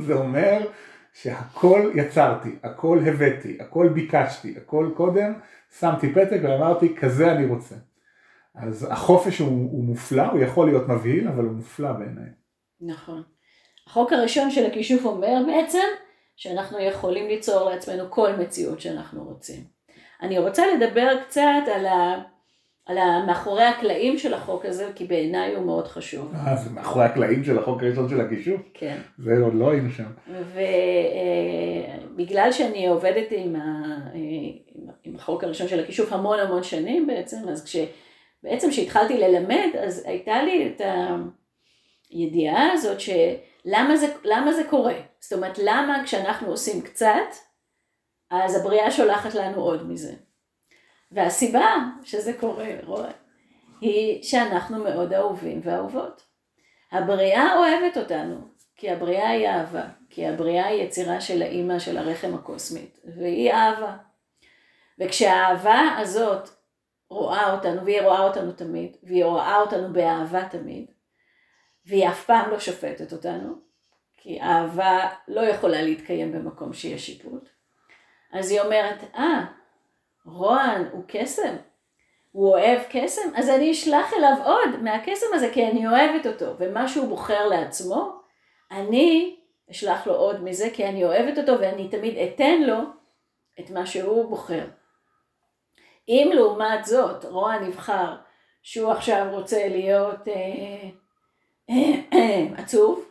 זה 0.00 0.14
אומר 0.14 0.66
שהכל 1.12 1.90
יצרתי, 1.94 2.50
הכל 2.62 2.98
הבאתי, 3.06 3.58
הכל 3.60 3.88
ביקשתי, 3.88 4.54
הכל 4.56 4.90
קודם, 4.96 5.32
שמתי 5.78 6.12
פתק 6.12 6.40
ואמרתי 6.42 6.96
כזה 6.96 7.32
אני 7.32 7.46
רוצה. 7.46 7.74
אז 8.54 8.86
החופש 8.90 9.38
הוא, 9.38 9.48
הוא 9.48 9.84
מופלא, 9.84 10.22
הוא 10.22 10.40
יכול 10.40 10.66
להיות 10.66 10.88
מבהיל, 10.88 11.28
אבל 11.28 11.44
הוא 11.44 11.52
מופלא 11.52 11.92
בעיניי. 11.92 12.30
נכון. 12.80 13.22
החוק 13.86 14.12
הראשון 14.12 14.50
של 14.50 14.66
הכישוף 14.66 15.04
אומר 15.04 15.42
בעצם 15.46 15.86
שאנחנו 16.36 16.78
יכולים 16.80 17.28
ליצור 17.28 17.70
לעצמנו 17.70 18.10
כל 18.10 18.32
מציאות 18.38 18.80
שאנחנו 18.80 19.24
רוצים. 19.24 19.64
אני 20.22 20.38
רוצה 20.38 20.62
לדבר 20.66 21.22
קצת 21.26 21.62
על 21.74 21.86
ה... 21.86 22.22
על 22.86 22.98
מאחורי 23.26 23.64
הקלעים 23.64 24.18
של 24.18 24.34
החוק 24.34 24.64
הזה, 24.64 24.90
כי 24.94 25.04
בעיניי 25.04 25.54
הוא 25.54 25.66
מאוד 25.66 25.88
חשוב. 25.88 26.32
אה, 26.34 26.56
זה 26.56 26.70
מאחורי 26.70 27.04
הקלעים 27.04 27.44
של 27.44 27.58
החוק 27.58 27.82
הראשון 27.82 28.08
של 28.08 28.20
הכישוף? 28.20 28.60
כן. 28.74 28.98
זה 29.18 29.30
עוד 29.44 29.54
לא 29.54 29.70
היינו 29.70 29.90
שם. 29.90 30.10
ובגלל 32.14 32.52
שאני 32.52 32.86
עובדת 32.86 33.26
עם, 33.30 33.56
ה... 33.56 33.84
עם 35.04 35.16
החוק 35.16 35.44
הראשון 35.44 35.68
של 35.68 35.80
הכישוף 35.80 36.12
המון 36.12 36.38
המון 36.38 36.62
שנים 36.62 37.06
בעצם, 37.06 37.48
אז 37.48 37.64
כש... 37.64 37.76
בעצם 38.42 38.70
כשהתחלתי 38.70 39.18
ללמד, 39.18 39.68
אז 39.82 40.02
הייתה 40.06 40.42
לי 40.42 40.68
את 40.68 40.80
הידיעה 42.10 42.72
הזאת 42.72 43.00
שלמה 43.00 43.96
זה, 43.96 44.06
למה 44.24 44.52
זה 44.52 44.62
קורה. 44.70 44.94
זאת 45.20 45.32
אומרת, 45.32 45.58
למה 45.58 46.02
כשאנחנו 46.04 46.48
עושים 46.48 46.82
קצת, 46.82 47.34
אז 48.30 48.56
הבריאה 48.56 48.90
שולחת 48.90 49.34
לנו 49.34 49.60
עוד 49.60 49.88
מזה. 49.90 50.12
והסיבה 51.14 51.76
שזה 52.04 52.32
קורה, 52.40 52.68
רואה, 52.86 53.10
היא 53.80 54.22
שאנחנו 54.22 54.84
מאוד 54.84 55.12
אהובים 55.12 55.60
ואהובות. 55.62 56.22
הבריאה 56.92 57.56
אוהבת 57.56 57.96
אותנו, 57.96 58.48
כי 58.76 58.90
הבריאה 58.90 59.30
היא 59.30 59.48
אהבה, 59.48 59.84
כי 60.10 60.26
הבריאה 60.26 60.66
היא 60.66 60.82
יצירה 60.82 61.20
של 61.20 61.42
האימא 61.42 61.78
של 61.78 61.98
הרחם 61.98 62.34
הקוסמית, 62.34 63.00
והיא 63.16 63.52
אהבה. 63.52 63.96
וכשהאהבה 64.98 65.96
הזאת 65.98 66.48
רואה 67.08 67.52
אותנו, 67.52 67.84
והיא 67.84 68.02
רואה 68.02 68.22
אותנו 68.22 68.52
תמיד, 68.52 68.96
והיא 69.02 69.24
רואה 69.24 69.56
אותנו 69.56 69.92
באהבה 69.92 70.48
תמיד, 70.48 70.90
והיא 71.86 72.08
אף 72.08 72.24
פעם 72.24 72.50
לא 72.50 72.60
שופטת 72.60 73.12
אותנו, 73.12 73.54
כי 74.16 74.40
אהבה 74.40 75.08
לא 75.28 75.40
יכולה 75.40 75.82
להתקיים 75.82 76.32
במקום 76.32 76.72
שיש 76.72 77.06
שיפוט. 77.06 77.48
אז 78.32 78.50
היא 78.50 78.60
אומרת, 78.60 78.98
אה, 79.14 79.44
רוען 80.26 80.84
הוא 80.92 81.04
קסם, 81.06 81.56
הוא 82.32 82.48
אוהב 82.48 82.80
קסם, 82.90 83.34
אז 83.36 83.48
אני 83.48 83.72
אשלח 83.72 84.12
אליו 84.12 84.36
עוד 84.44 84.82
מהקסם 84.82 85.26
הזה, 85.32 85.50
כי 85.52 85.66
אני 85.66 85.88
אוהבת 85.88 86.26
אותו, 86.26 86.54
ומה 86.58 86.88
שהוא 86.88 87.08
בוחר 87.08 87.46
לעצמו, 87.46 88.12
אני 88.70 89.36
אשלח 89.70 90.06
לו 90.06 90.14
עוד 90.14 90.44
מזה, 90.44 90.68
כי 90.72 90.86
אני 90.86 91.04
אוהבת 91.04 91.38
אותו, 91.38 91.60
ואני 91.60 91.88
תמיד 91.88 92.18
אתן 92.18 92.62
לו 92.62 92.76
את 93.60 93.70
מה 93.70 93.86
שהוא 93.86 94.28
בוחר. 94.28 94.66
אם 96.08 96.30
לעומת 96.34 96.84
זאת 96.84 97.24
רוע 97.24 97.58
נבחר 97.58 98.16
שהוא 98.62 98.92
עכשיו 98.92 99.26
רוצה 99.30 99.68
להיות 99.68 100.28
אה, 100.28 100.88
אה, 101.70 102.00
אה, 102.12 102.62
עצוב, 102.62 103.04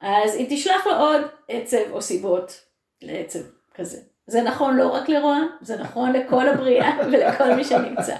אז 0.00 0.34
היא 0.34 0.46
תשלח 0.50 0.86
לו 0.86 0.92
עוד 0.92 1.20
עצב 1.48 1.90
או 1.90 2.02
סיבות 2.02 2.64
לעצב 3.02 3.40
כזה. 3.74 4.15
זה 4.26 4.42
נכון 4.42 4.76
לא 4.76 4.88
רק 4.88 5.08
לרוע, 5.08 5.38
זה 5.60 5.76
נכון 5.76 6.12
לכל 6.12 6.48
הבריאה 6.48 6.98
ולכל 7.12 7.54
מי 7.54 7.64
שנמצא. 7.64 8.16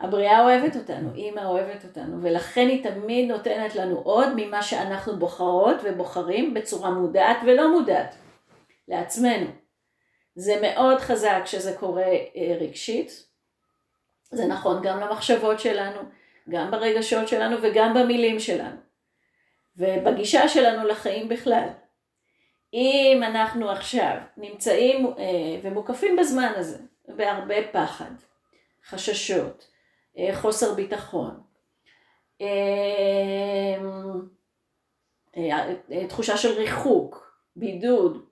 הבריאה 0.00 0.42
אוהבת 0.42 0.76
אותנו, 0.76 1.14
אימא 1.14 1.40
אוהבת 1.40 1.84
אותנו, 1.84 2.22
ולכן 2.22 2.68
היא 2.68 2.84
תמיד 2.84 3.30
נותנת 3.30 3.74
לנו 3.74 3.96
עוד 3.96 4.28
ממה 4.36 4.62
שאנחנו 4.62 5.16
בוחרות 5.18 5.76
ובוחרים 5.84 6.54
בצורה 6.54 6.90
מודעת 6.90 7.36
ולא 7.46 7.72
מודעת 7.72 8.14
לעצמנו. 8.88 9.46
זה 10.34 10.58
מאוד 10.62 10.98
חזק 10.98 11.42
שזה 11.44 11.76
קורה 11.76 12.02
אה, 12.02 12.56
רגשית, 12.60 13.26
זה 14.30 14.46
נכון 14.46 14.82
גם 14.82 15.00
למחשבות 15.00 15.60
שלנו, 15.60 16.00
גם 16.48 16.70
ברגשות 16.70 17.28
שלנו 17.28 17.56
וגם 17.62 17.94
במילים 17.94 18.40
שלנו, 18.40 18.76
ובגישה 19.76 20.48
שלנו 20.48 20.88
לחיים 20.88 21.28
בכלל. 21.28 21.68
אם 22.72 23.20
אנחנו 23.22 23.70
עכשיו 23.70 24.16
נמצאים 24.36 25.06
אה, 25.06 25.60
ומוקפים 25.62 26.16
בזמן 26.16 26.52
הזה 26.56 26.78
בהרבה 27.08 27.54
פחד, 27.72 28.10
חששות, 28.84 29.68
אה, 30.18 30.36
חוסר 30.36 30.74
ביטחון, 30.74 31.40
תחושה 36.08 36.36
של 36.36 36.52
ריחוק, 36.52 37.36
בידוד, 37.56 38.26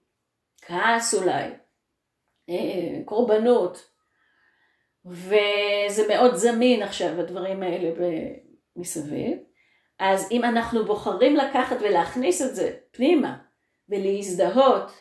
כעס 0.61 1.13
אולי, 1.13 1.49
אה, 2.49 3.03
קורבנות, 3.05 3.91
וזה 5.05 6.07
מאוד 6.07 6.35
זמין 6.35 6.83
עכשיו 6.83 7.19
הדברים 7.19 7.63
האלה 7.63 7.91
מסביב, 8.75 9.37
אז 9.99 10.31
אם 10.31 10.43
אנחנו 10.43 10.85
בוחרים 10.85 11.35
לקחת 11.35 11.77
ולהכניס 11.81 12.41
את 12.41 12.55
זה 12.55 12.77
פנימה 12.91 13.37
ולהזדהות 13.91 14.91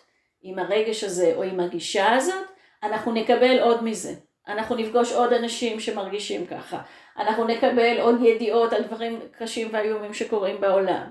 עם 0.43 0.59
הרגש 0.59 1.05
הזה 1.05 1.33
או 1.37 1.43
עם 1.43 1.61
הגישה 1.61 2.13
הזאת, 2.13 2.45
אנחנו 2.83 3.13
נקבל 3.13 3.59
עוד 3.61 3.85
מזה. 3.85 4.15
אנחנו 4.49 4.77
נפגוש 4.77 5.13
עוד 5.13 5.33
אנשים 5.33 5.81
שמרגישים 5.81 6.47
ככה, 6.47 6.81
אנחנו 7.19 7.45
נקבל 7.45 8.01
עוד 8.01 8.23
ידיעות 8.23 8.73
על 8.73 8.83
דברים 8.83 9.21
קשים 9.39 9.69
ואיומים 9.73 10.15
שקורים 10.15 10.61
בעולם, 10.61 11.11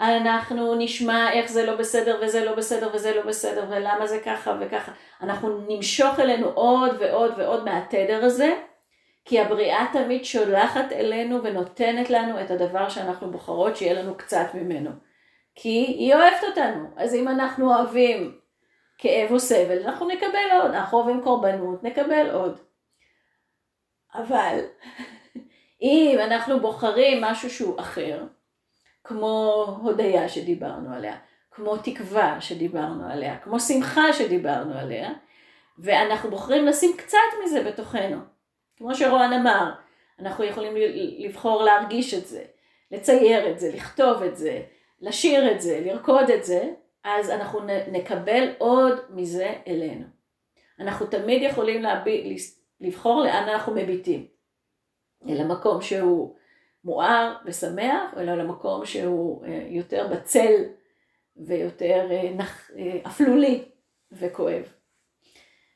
אנחנו 0.00 0.74
נשמע 0.74 1.32
איך 1.32 1.50
זה 1.50 1.66
לא 1.66 1.76
בסדר 1.76 2.18
וזה 2.22 2.44
לא 2.44 2.54
בסדר 2.54 2.90
וזה 2.94 3.14
לא 3.14 3.22
בסדר 3.22 3.64
ולמה 3.70 4.06
זה 4.06 4.20
ככה 4.24 4.56
וככה. 4.60 4.92
אנחנו 5.22 5.60
נמשוך 5.68 6.20
אלינו 6.20 6.48
עוד 6.48 6.96
ועוד 7.00 7.32
ועוד 7.36 7.64
מהתדר 7.64 8.24
הזה, 8.24 8.54
כי 9.24 9.40
הבריאה 9.40 9.86
תמיד 9.92 10.24
שולחת 10.24 10.92
אלינו 10.92 11.42
ונותנת 11.42 12.10
לנו 12.10 12.40
את 12.40 12.50
הדבר 12.50 12.88
שאנחנו 12.88 13.30
בוחרות 13.30 13.76
שיהיה 13.76 14.02
לנו 14.02 14.14
קצת 14.14 14.46
ממנו. 14.54 14.90
כי 15.62 15.68
היא 15.68 16.14
אוהבת 16.14 16.44
אותנו, 16.48 16.88
אז 16.96 17.14
אם 17.14 17.28
אנחנו 17.28 17.74
אוהבים 17.74 18.38
כאב 18.98 19.30
או 19.30 19.40
סבל, 19.40 19.82
אנחנו 19.84 20.08
נקבל 20.08 20.60
עוד, 20.62 20.70
אנחנו 20.70 20.98
אוהבים 20.98 21.22
קורבנות, 21.22 21.84
נקבל 21.84 22.30
עוד. 22.32 22.60
אבל 24.14 24.58
אם 25.82 26.18
אנחנו 26.24 26.60
בוחרים 26.60 27.20
משהו 27.20 27.50
שהוא 27.50 27.80
אחר, 27.80 28.24
כמו 29.04 29.64
הודיה 29.82 30.28
שדיברנו 30.28 30.94
עליה, 30.94 31.16
כמו 31.50 31.76
תקווה 31.76 32.40
שדיברנו 32.40 33.10
עליה, 33.10 33.38
כמו 33.38 33.60
שמחה 33.60 34.12
שדיברנו 34.12 34.78
עליה, 34.78 35.10
ואנחנו 35.78 36.30
בוחרים 36.30 36.66
לשים 36.66 36.96
קצת 36.96 37.18
מזה 37.44 37.64
בתוכנו. 37.64 38.18
כמו 38.76 38.94
שרוען 38.94 39.32
אמר, 39.32 39.72
אנחנו 40.20 40.44
יכולים 40.44 40.72
לבחור 41.18 41.62
להרגיש 41.62 42.14
את 42.14 42.26
זה, 42.26 42.44
לצייר 42.90 43.50
את 43.50 43.58
זה, 43.60 43.70
לכתוב 43.74 44.22
את 44.22 44.36
זה, 44.36 44.62
לשיר 45.00 45.52
את 45.52 45.60
זה, 45.60 45.80
לרקוד 45.80 46.30
את 46.30 46.44
זה, 46.44 46.72
אז 47.04 47.30
אנחנו 47.30 47.60
נקבל 47.92 48.48
עוד 48.58 48.98
מזה 49.10 49.52
אלינו. 49.66 50.04
אנחנו 50.80 51.06
תמיד 51.06 51.42
יכולים 51.42 51.82
להביט, 51.82 52.40
לבחור 52.80 53.22
לאן 53.22 53.48
אנחנו 53.48 53.74
מביטים. 53.74 54.26
אל 55.28 55.40
המקום 55.40 55.82
שהוא 55.82 56.36
מואר 56.84 57.36
ושמח, 57.44 58.14
אלא 58.16 58.34
למקום 58.34 58.86
שהוא 58.86 59.44
אה, 59.44 59.66
יותר 59.68 60.08
בצל 60.08 60.64
ויותר 61.36 62.08
אה, 62.10 62.30
אה, 62.76 62.98
אפלולי 63.06 63.64
וכואב. 64.12 64.72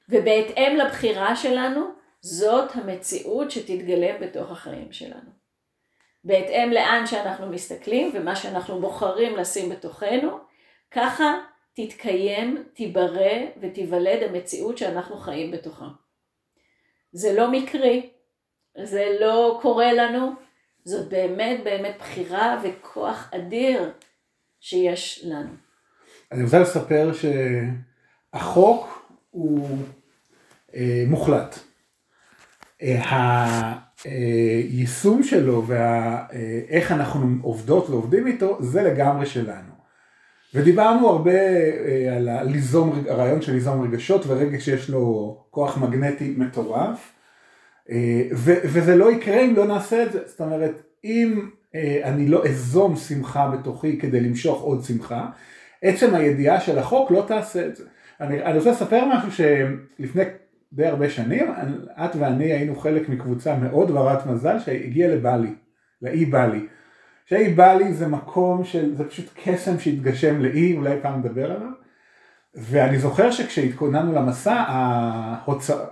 ובהתאם 0.08 0.76
לבחירה 0.76 1.36
שלנו, 1.36 1.86
זאת 2.20 2.70
המציאות 2.74 3.50
שתתגלם 3.50 4.20
בתוך 4.20 4.50
החיים 4.50 4.92
שלנו. 4.92 5.43
בהתאם 6.24 6.70
לאן 6.70 7.06
שאנחנו 7.06 7.46
מסתכלים 7.50 8.10
ומה 8.14 8.36
שאנחנו 8.36 8.80
בוחרים 8.80 9.36
לשים 9.36 9.70
בתוכנו, 9.70 10.38
ככה 10.90 11.34
תתקיים, 11.74 12.64
תיברא 12.74 13.32
ותיוולד 13.60 14.22
המציאות 14.22 14.78
שאנחנו 14.78 15.16
חיים 15.16 15.50
בתוכה. 15.50 15.88
זה 17.12 17.32
לא 17.32 17.50
מקרי, 17.50 18.10
זה 18.84 19.16
לא 19.20 19.58
קורה 19.62 19.92
לנו, 19.92 20.32
זאת 20.84 21.08
באמת 21.08 21.64
באמת 21.64 21.96
בחירה 21.98 22.60
וכוח 22.62 23.30
אדיר 23.34 23.92
שיש 24.60 25.24
לנו. 25.24 25.50
אני 26.32 26.44
רוצה 26.44 26.58
לספר 26.58 27.10
שהחוק 28.32 29.08
הוא 29.30 29.78
אה, 30.74 31.04
מוחלט. 31.06 31.58
אה, 32.82 33.74
היישום 34.04 35.22
שלו 35.22 35.66
ואיך 35.66 36.92
אה, 36.92 36.96
אנחנו 36.96 37.36
עובדות 37.42 37.90
ועובדים 37.90 38.26
איתו 38.26 38.58
זה 38.60 38.82
לגמרי 38.82 39.26
שלנו. 39.26 39.74
ודיברנו 40.54 41.08
הרבה 41.08 41.32
אה, 41.32 42.16
על 42.16 42.48
ליזום, 42.48 43.04
הרעיון 43.08 43.42
של 43.42 43.52
ליזום 43.52 43.82
רגשות 43.82 44.24
ורגש 44.26 44.64
שיש 44.64 44.90
לו 44.90 45.36
כוח 45.50 45.78
מגנטי 45.78 46.34
מטורף. 46.38 47.12
אה, 47.90 48.22
וזה 48.64 48.96
לא 48.96 49.12
יקרה 49.12 49.40
אם 49.40 49.56
לא 49.56 49.66
נעשה 49.66 50.02
את 50.02 50.12
זה, 50.12 50.18
זאת 50.26 50.40
אומרת, 50.40 50.82
אם 51.04 51.48
אני 52.04 52.28
לא 52.28 52.44
אזום 52.44 52.96
שמחה 52.96 53.48
בתוכי 53.48 53.98
כדי 53.98 54.20
למשוך 54.20 54.62
עוד 54.62 54.84
שמחה, 54.84 55.26
עצם 55.82 56.14
הידיעה 56.14 56.60
של 56.60 56.78
החוק 56.78 57.10
לא 57.10 57.24
תעשה 57.28 57.66
את 57.66 57.76
זה. 57.76 57.84
אני, 58.20 58.44
אני 58.44 58.58
רוצה 58.58 58.70
לספר 58.70 59.04
משהו 59.04 59.32
שלפני 59.32 60.22
די 60.74 60.86
הרבה 60.86 61.10
שנים, 61.10 61.46
את 62.04 62.16
ואני 62.16 62.44
היינו 62.44 62.76
חלק 62.76 63.08
מקבוצה 63.08 63.56
מאוד 63.56 63.90
ברת 63.90 64.26
מזל 64.26 64.58
שהגיעה 64.58 65.14
לבלי, 65.14 65.54
לאי 66.02 66.24
בלי. 66.24 66.66
שאי 67.26 67.54
בלי 67.54 67.94
זה 67.94 68.06
מקום 68.06 68.64
של, 68.64 68.94
זה 68.94 69.08
פשוט 69.08 69.26
קסם 69.44 69.78
שהתגשם 69.78 70.40
לאי, 70.40 70.76
אולי 70.76 70.96
פעם 71.02 71.18
נדבר 71.18 71.52
עליו. 71.52 71.70
ואני 72.54 72.98
זוכר 72.98 73.30
שכשהתכוננו 73.30 74.12
למסע, 74.12 74.64
ההוצא, 74.68 75.84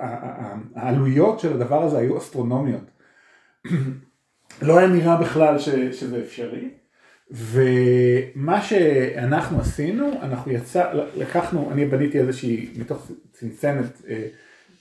העלויות 0.76 1.40
של 1.40 1.52
הדבר 1.52 1.82
הזה 1.82 1.98
היו 1.98 2.18
אסטרונומיות. 2.18 2.90
לא 4.62 4.78
היה 4.78 4.88
נראה 4.88 5.16
בכלל 5.16 5.58
ש, 5.58 5.68
שזה 5.68 6.20
אפשרי. 6.20 6.68
ומה 7.30 8.62
שאנחנו 8.62 9.60
עשינו, 9.60 10.10
אנחנו 10.22 10.52
יצא, 10.52 10.92
לקחנו, 11.16 11.70
אני 11.72 11.84
בניתי 11.84 12.18
איזושהי, 12.18 12.70
מתוך 12.76 13.10
צנצנת, 13.32 14.02
אה, 14.08 14.26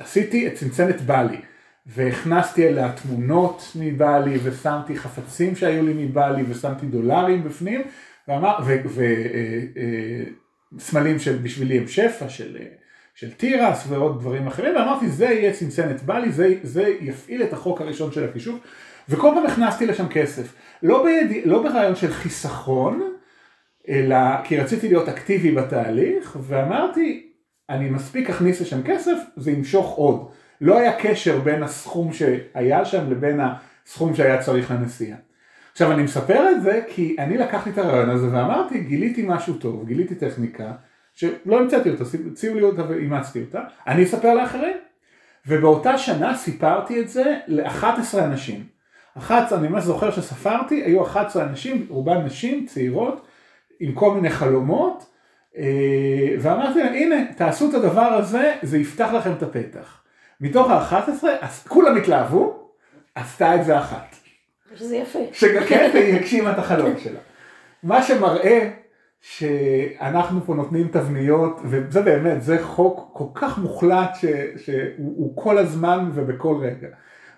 עשיתי 0.01 0.47
את 0.47 0.53
צנצנת 0.53 1.01
בלי, 1.01 1.37
והכנסתי 1.85 2.67
אליה 2.67 2.91
תמונות 2.91 3.71
מבלי, 3.75 4.37
ושמתי 4.43 4.95
חפצים 4.95 5.55
שהיו 5.55 5.85
לי 5.85 5.93
מבלי, 5.93 6.43
ושמתי 6.47 6.85
דולרים 6.85 7.43
בפנים, 7.43 7.81
ואמר, 8.27 8.57
ו, 8.65 8.75
ו, 8.85 9.01
אה, 9.01 11.13
אה, 11.13 11.19
של 11.19 11.37
בשבילי 11.37 11.77
הם 11.77 11.87
שפע, 11.87 12.29
של, 12.29 12.57
של 13.15 13.31
תירס 13.31 13.85
ועוד 13.87 14.19
דברים 14.19 14.47
אחרים, 14.47 14.75
ואמרתי 14.75 15.09
זה 15.09 15.25
יהיה 15.25 15.53
צנצנת 15.53 16.03
בלי, 16.03 16.31
זה, 16.31 16.55
זה 16.63 16.93
יפעיל 17.01 17.43
את 17.43 17.53
החוק 17.53 17.81
הראשון 17.81 18.11
של 18.11 18.23
הכישוף, 18.23 18.59
וכל 19.09 19.31
פעם 19.35 19.45
הכנסתי 19.45 19.85
לשם 19.85 20.07
כסף. 20.07 20.53
לא, 20.83 21.03
ביד... 21.03 21.45
לא 21.45 21.63
ברעיון 21.63 21.95
של 21.95 22.13
חיסכון, 22.13 23.13
אלא 23.89 24.17
כי 24.43 24.57
רציתי 24.57 24.87
להיות 24.87 25.09
אקטיבי 25.09 25.51
בתהליך, 25.51 26.37
ואמרתי, 26.41 27.30
אני 27.71 27.89
מספיק 27.89 28.29
אכניס 28.29 28.61
לשם 28.61 28.83
כסף, 28.83 29.17
זה 29.35 29.51
ימשוך 29.51 29.95
עוד. 29.95 30.29
לא 30.61 30.77
היה 30.77 30.93
קשר 30.99 31.39
בין 31.39 31.63
הסכום 31.63 32.13
שהיה 32.13 32.85
שם 32.85 33.11
לבין 33.11 33.39
הסכום 33.41 34.15
שהיה 34.15 34.41
צריך 34.41 34.71
לנסיעה. 34.71 35.17
עכשיו 35.71 35.91
אני 35.91 36.03
מספר 36.03 36.51
את 36.51 36.61
זה 36.61 36.81
כי 36.87 37.15
אני 37.19 37.37
לקחתי 37.37 37.69
את 37.69 37.77
הרעיון 37.77 38.09
הזה 38.09 38.27
ואמרתי, 38.27 38.79
גיליתי 38.79 39.25
משהו 39.27 39.53
טוב, 39.53 39.85
גיליתי 39.85 40.15
טכניקה, 40.15 40.71
שלא 41.13 41.59
המצאתי 41.59 41.89
אותה, 41.89 42.03
הציעו 42.31 42.55
לי 42.55 42.61
אותה 42.61 42.89
ואימצתי 42.89 43.41
אותה, 43.41 43.61
אני 43.87 44.03
אספר 44.03 44.33
לאחרים. 44.33 44.77
ובאותה 45.47 45.97
שנה 45.97 46.37
סיפרתי 46.37 47.01
את 47.01 47.09
זה 47.09 47.37
ל-11 47.47 48.19
אנשים. 48.23 48.63
11, 49.17 49.59
אני 49.59 49.67
ממש 49.67 49.83
זוכר 49.83 50.11
שספרתי, 50.11 50.83
היו 50.83 51.03
11 51.03 51.43
אנשים, 51.43 51.85
רובן 51.89 52.25
נשים, 52.25 52.65
צעירות, 52.65 53.27
עם 53.79 53.93
כל 53.93 54.13
מיני 54.13 54.29
חלומות, 54.29 55.05
ואמרתי 56.39 56.79
להם, 56.79 56.93
הנה, 56.93 57.15
תעשו 57.37 57.69
את 57.69 57.73
הדבר 57.73 58.01
הזה, 58.01 58.55
זה 58.61 58.77
יפתח 58.77 59.09
לכם 59.13 59.31
את 59.31 59.43
הפתח. 59.43 60.01
מתוך 60.41 60.69
ה-11, 60.69 61.23
אז 61.41 61.67
כולם 61.67 61.97
התלהבו, 61.97 62.69
עשתה 63.15 63.55
את 63.55 63.65
זה 63.65 63.79
אחת. 63.79 64.15
שזה 64.75 64.95
יפה. 64.95 65.19
שכן, 65.31 65.91
היא 65.93 66.15
הגשימה 66.15 66.51
את 66.51 66.57
החלום 66.57 66.93
שלה. 66.97 67.19
מה 67.83 68.03
שמראה 68.03 68.69
שאנחנו 69.21 70.41
פה 70.45 70.53
נותנים 70.53 70.87
תבניות, 70.87 71.59
וזה 71.63 72.01
באמת, 72.01 72.43
זה 72.43 72.63
חוק 72.63 73.09
כל 73.13 73.25
כך 73.33 73.57
מוחלט 73.57 74.15
ש, 74.15 74.25
שהוא 74.57 75.37
כל 75.43 75.57
הזמן 75.57 76.11
ובכל 76.13 76.55
רגע. 76.61 76.87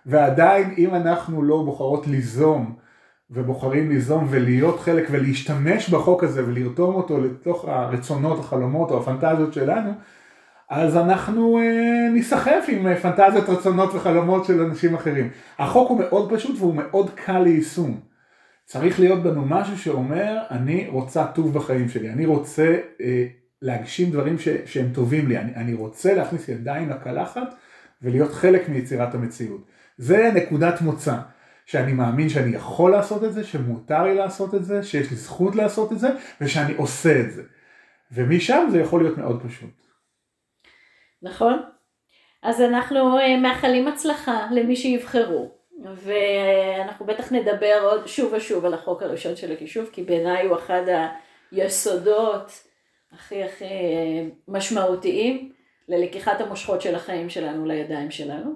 ועדיין 0.05 0.73
אם 0.77 0.95
אנחנו 0.95 1.43
לא 1.43 1.63
בוחרות 1.65 2.07
ליזום 2.07 2.75
ובוחרים 3.33 3.89
ליזום 3.89 4.27
ולהיות 4.29 4.79
חלק 4.79 5.07
ולהשתמש 5.11 5.89
בחוק 5.89 6.23
הזה 6.23 6.45
ולרתום 6.47 6.95
אותו 6.95 7.21
לתוך 7.21 7.65
הרצונות, 7.67 8.39
החלומות 8.39 8.91
או 8.91 9.01
הפנטזיות 9.01 9.53
שלנו, 9.53 9.91
אז 10.69 10.97
אנחנו 10.97 11.59
אה, 11.59 12.09
ניסחף 12.13 12.65
עם 12.67 12.87
אה, 12.87 12.95
פנטזיות, 12.95 13.49
רצונות 13.49 13.95
וחלומות 13.95 14.45
של 14.45 14.61
אנשים 14.61 14.95
אחרים. 14.95 15.29
החוק 15.59 15.89
הוא 15.89 15.99
מאוד 15.99 16.33
פשוט 16.33 16.55
והוא 16.59 16.75
מאוד 16.75 17.09
קל 17.15 17.39
ליישום. 17.39 17.99
צריך 18.65 18.99
להיות 18.99 19.23
בנו 19.23 19.45
משהו 19.45 19.77
שאומר, 19.77 20.37
אני 20.51 20.87
רוצה 20.89 21.25
טוב 21.25 21.53
בחיים 21.53 21.89
שלי, 21.89 22.09
אני 22.09 22.25
רוצה 22.25 22.75
אה, 23.01 23.25
להגשים 23.61 24.11
דברים 24.11 24.39
ש, 24.39 24.47
שהם 24.65 24.89
טובים 24.93 25.27
לי, 25.27 25.37
אני, 25.37 25.55
אני 25.55 25.73
רוצה 25.73 26.13
להכניס 26.13 26.49
ידיים 26.49 26.89
לקלחת 26.89 27.55
ולהיות 28.01 28.31
חלק 28.31 28.69
מיצירת 28.69 29.15
המציאות. 29.15 29.65
זה 29.97 30.31
נקודת 30.35 30.81
מוצא, 30.81 31.15
שאני 31.65 31.93
מאמין 31.93 32.29
שאני 32.29 32.55
יכול 32.55 32.91
לעשות 32.91 33.23
את 33.23 33.33
זה, 33.33 33.43
שמותר 33.43 34.03
לי 34.03 34.15
לעשות 34.15 34.55
את 34.55 34.65
זה, 34.65 34.83
שיש 34.83 35.09
לי 35.09 35.15
זכות 35.15 35.55
לעשות 35.55 35.91
את 35.91 35.99
זה, 35.99 36.09
ושאני 36.41 36.73
עושה 36.77 37.19
את 37.19 37.31
זה. 37.31 37.43
ומשם 38.11 38.67
זה 38.71 38.79
יכול 38.79 39.03
להיות 39.03 39.17
מאוד 39.17 39.43
פשוט. 39.47 39.69
נכון. 41.21 41.61
אז 42.43 42.61
אנחנו 42.61 43.17
אה, 43.19 43.37
מאחלים 43.37 43.87
הצלחה 43.87 44.47
למי 44.51 44.75
שיבחרו, 44.75 45.51
ואנחנו 45.95 47.05
בטח 47.05 47.31
נדבר 47.31 47.79
עוד 47.81 48.07
שוב 48.07 48.33
ושוב 48.33 48.65
על 48.65 48.73
החוק 48.73 49.03
הראשון 49.03 49.35
של 49.35 49.51
הכישוף, 49.51 49.89
כי 49.91 50.03
בעיניי 50.03 50.45
הוא 50.45 50.57
אחד 50.57 50.81
היסודות 51.51 52.51
הכי 53.11 53.43
הכי 53.43 53.65
אה, 53.65 54.27
משמעותיים 54.47 55.51
ללקיחת 55.87 56.41
המושכות 56.41 56.81
של 56.81 56.95
החיים 56.95 57.29
שלנו 57.29 57.65
לידיים 57.65 58.11
שלנו. 58.11 58.53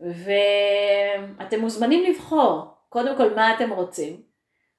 ואתם 0.00 1.60
מוזמנים 1.60 2.04
לבחור 2.04 2.74
קודם 2.88 3.16
כל 3.16 3.34
מה 3.34 3.54
אתם 3.54 3.70
רוצים, 3.70 4.22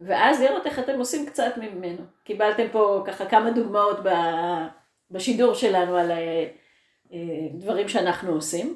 ואז 0.01 0.41
לראות 0.41 0.65
איך 0.65 0.79
אתם 0.79 0.99
עושים 0.99 1.25
קצת 1.25 1.57
ממנו. 1.57 2.01
קיבלתם 2.23 2.67
פה 2.71 3.03
ככה 3.05 3.25
כמה 3.25 3.51
דוגמאות 3.51 3.97
בשידור 5.12 5.53
שלנו 5.53 5.97
על 5.97 6.12
אה, 6.12 6.47
אה, 7.13 7.47
דברים 7.53 7.89
שאנחנו 7.89 8.31
עושים, 8.31 8.75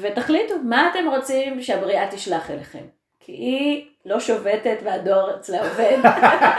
ותחליטו 0.00 0.54
מה 0.58 0.90
אתם 0.90 1.08
רוצים 1.08 1.62
שהבריאה 1.62 2.10
תשלח 2.10 2.50
אליכם. 2.50 2.84
כי 3.20 3.32
היא 3.32 3.86
לא 4.04 4.20
שובתת 4.20 4.78
והדואר 4.84 5.36
אצלה 5.36 5.68
עובד 5.68 5.98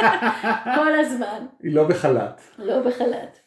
כל 0.76 1.00
הזמן. 1.00 1.46
היא 1.64 1.76
לא 1.76 1.84
בחל"ת. 1.84 2.42
לא 2.58 2.80
בחל"ת. 2.80 3.40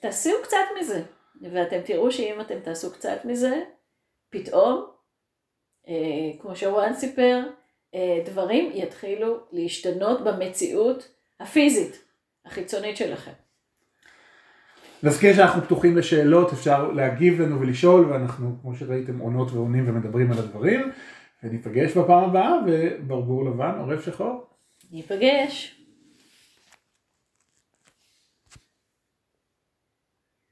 ותעשו 0.00 0.30
קצת 0.42 0.56
מזה. 0.80 1.02
ואתם 1.40 1.80
תראו 1.84 2.12
שאם 2.12 2.40
אתם 2.40 2.60
תעשו 2.60 2.92
קצת 2.92 3.24
מזה, 3.24 3.62
פתאום, 4.30 4.86
אה, 5.88 5.94
כמו 6.40 6.56
שרואן 6.56 6.94
סיפר, 6.94 7.40
אה, 7.94 8.22
דברים 8.24 8.70
יתחילו 8.74 9.36
להשתנות 9.52 10.24
במציאות 10.24 11.08
הפיזית, 11.40 12.04
החיצונית 12.46 12.96
שלכם. 12.96 13.32
נזכיר 15.02 15.34
שאנחנו 15.34 15.62
פתוחים 15.62 15.96
לשאלות, 15.96 16.52
אפשר 16.52 16.90
להגיב 16.92 17.40
לנו 17.40 17.60
ולשאול, 17.60 18.12
ואנחנו, 18.12 18.56
כמו 18.62 18.74
שראיתם, 18.74 19.18
עונות 19.18 19.52
ועונים 19.52 19.88
ומדברים 19.88 20.32
על 20.32 20.38
הדברים, 20.38 20.90
וניפגש 21.42 21.96
בפעם 21.96 22.24
הבאה, 22.24 22.52
וברבור 22.66 23.44
לבן, 23.44 23.72
עורף 23.78 24.06
שחור. 24.06 24.46
ניפגש. 24.92 25.79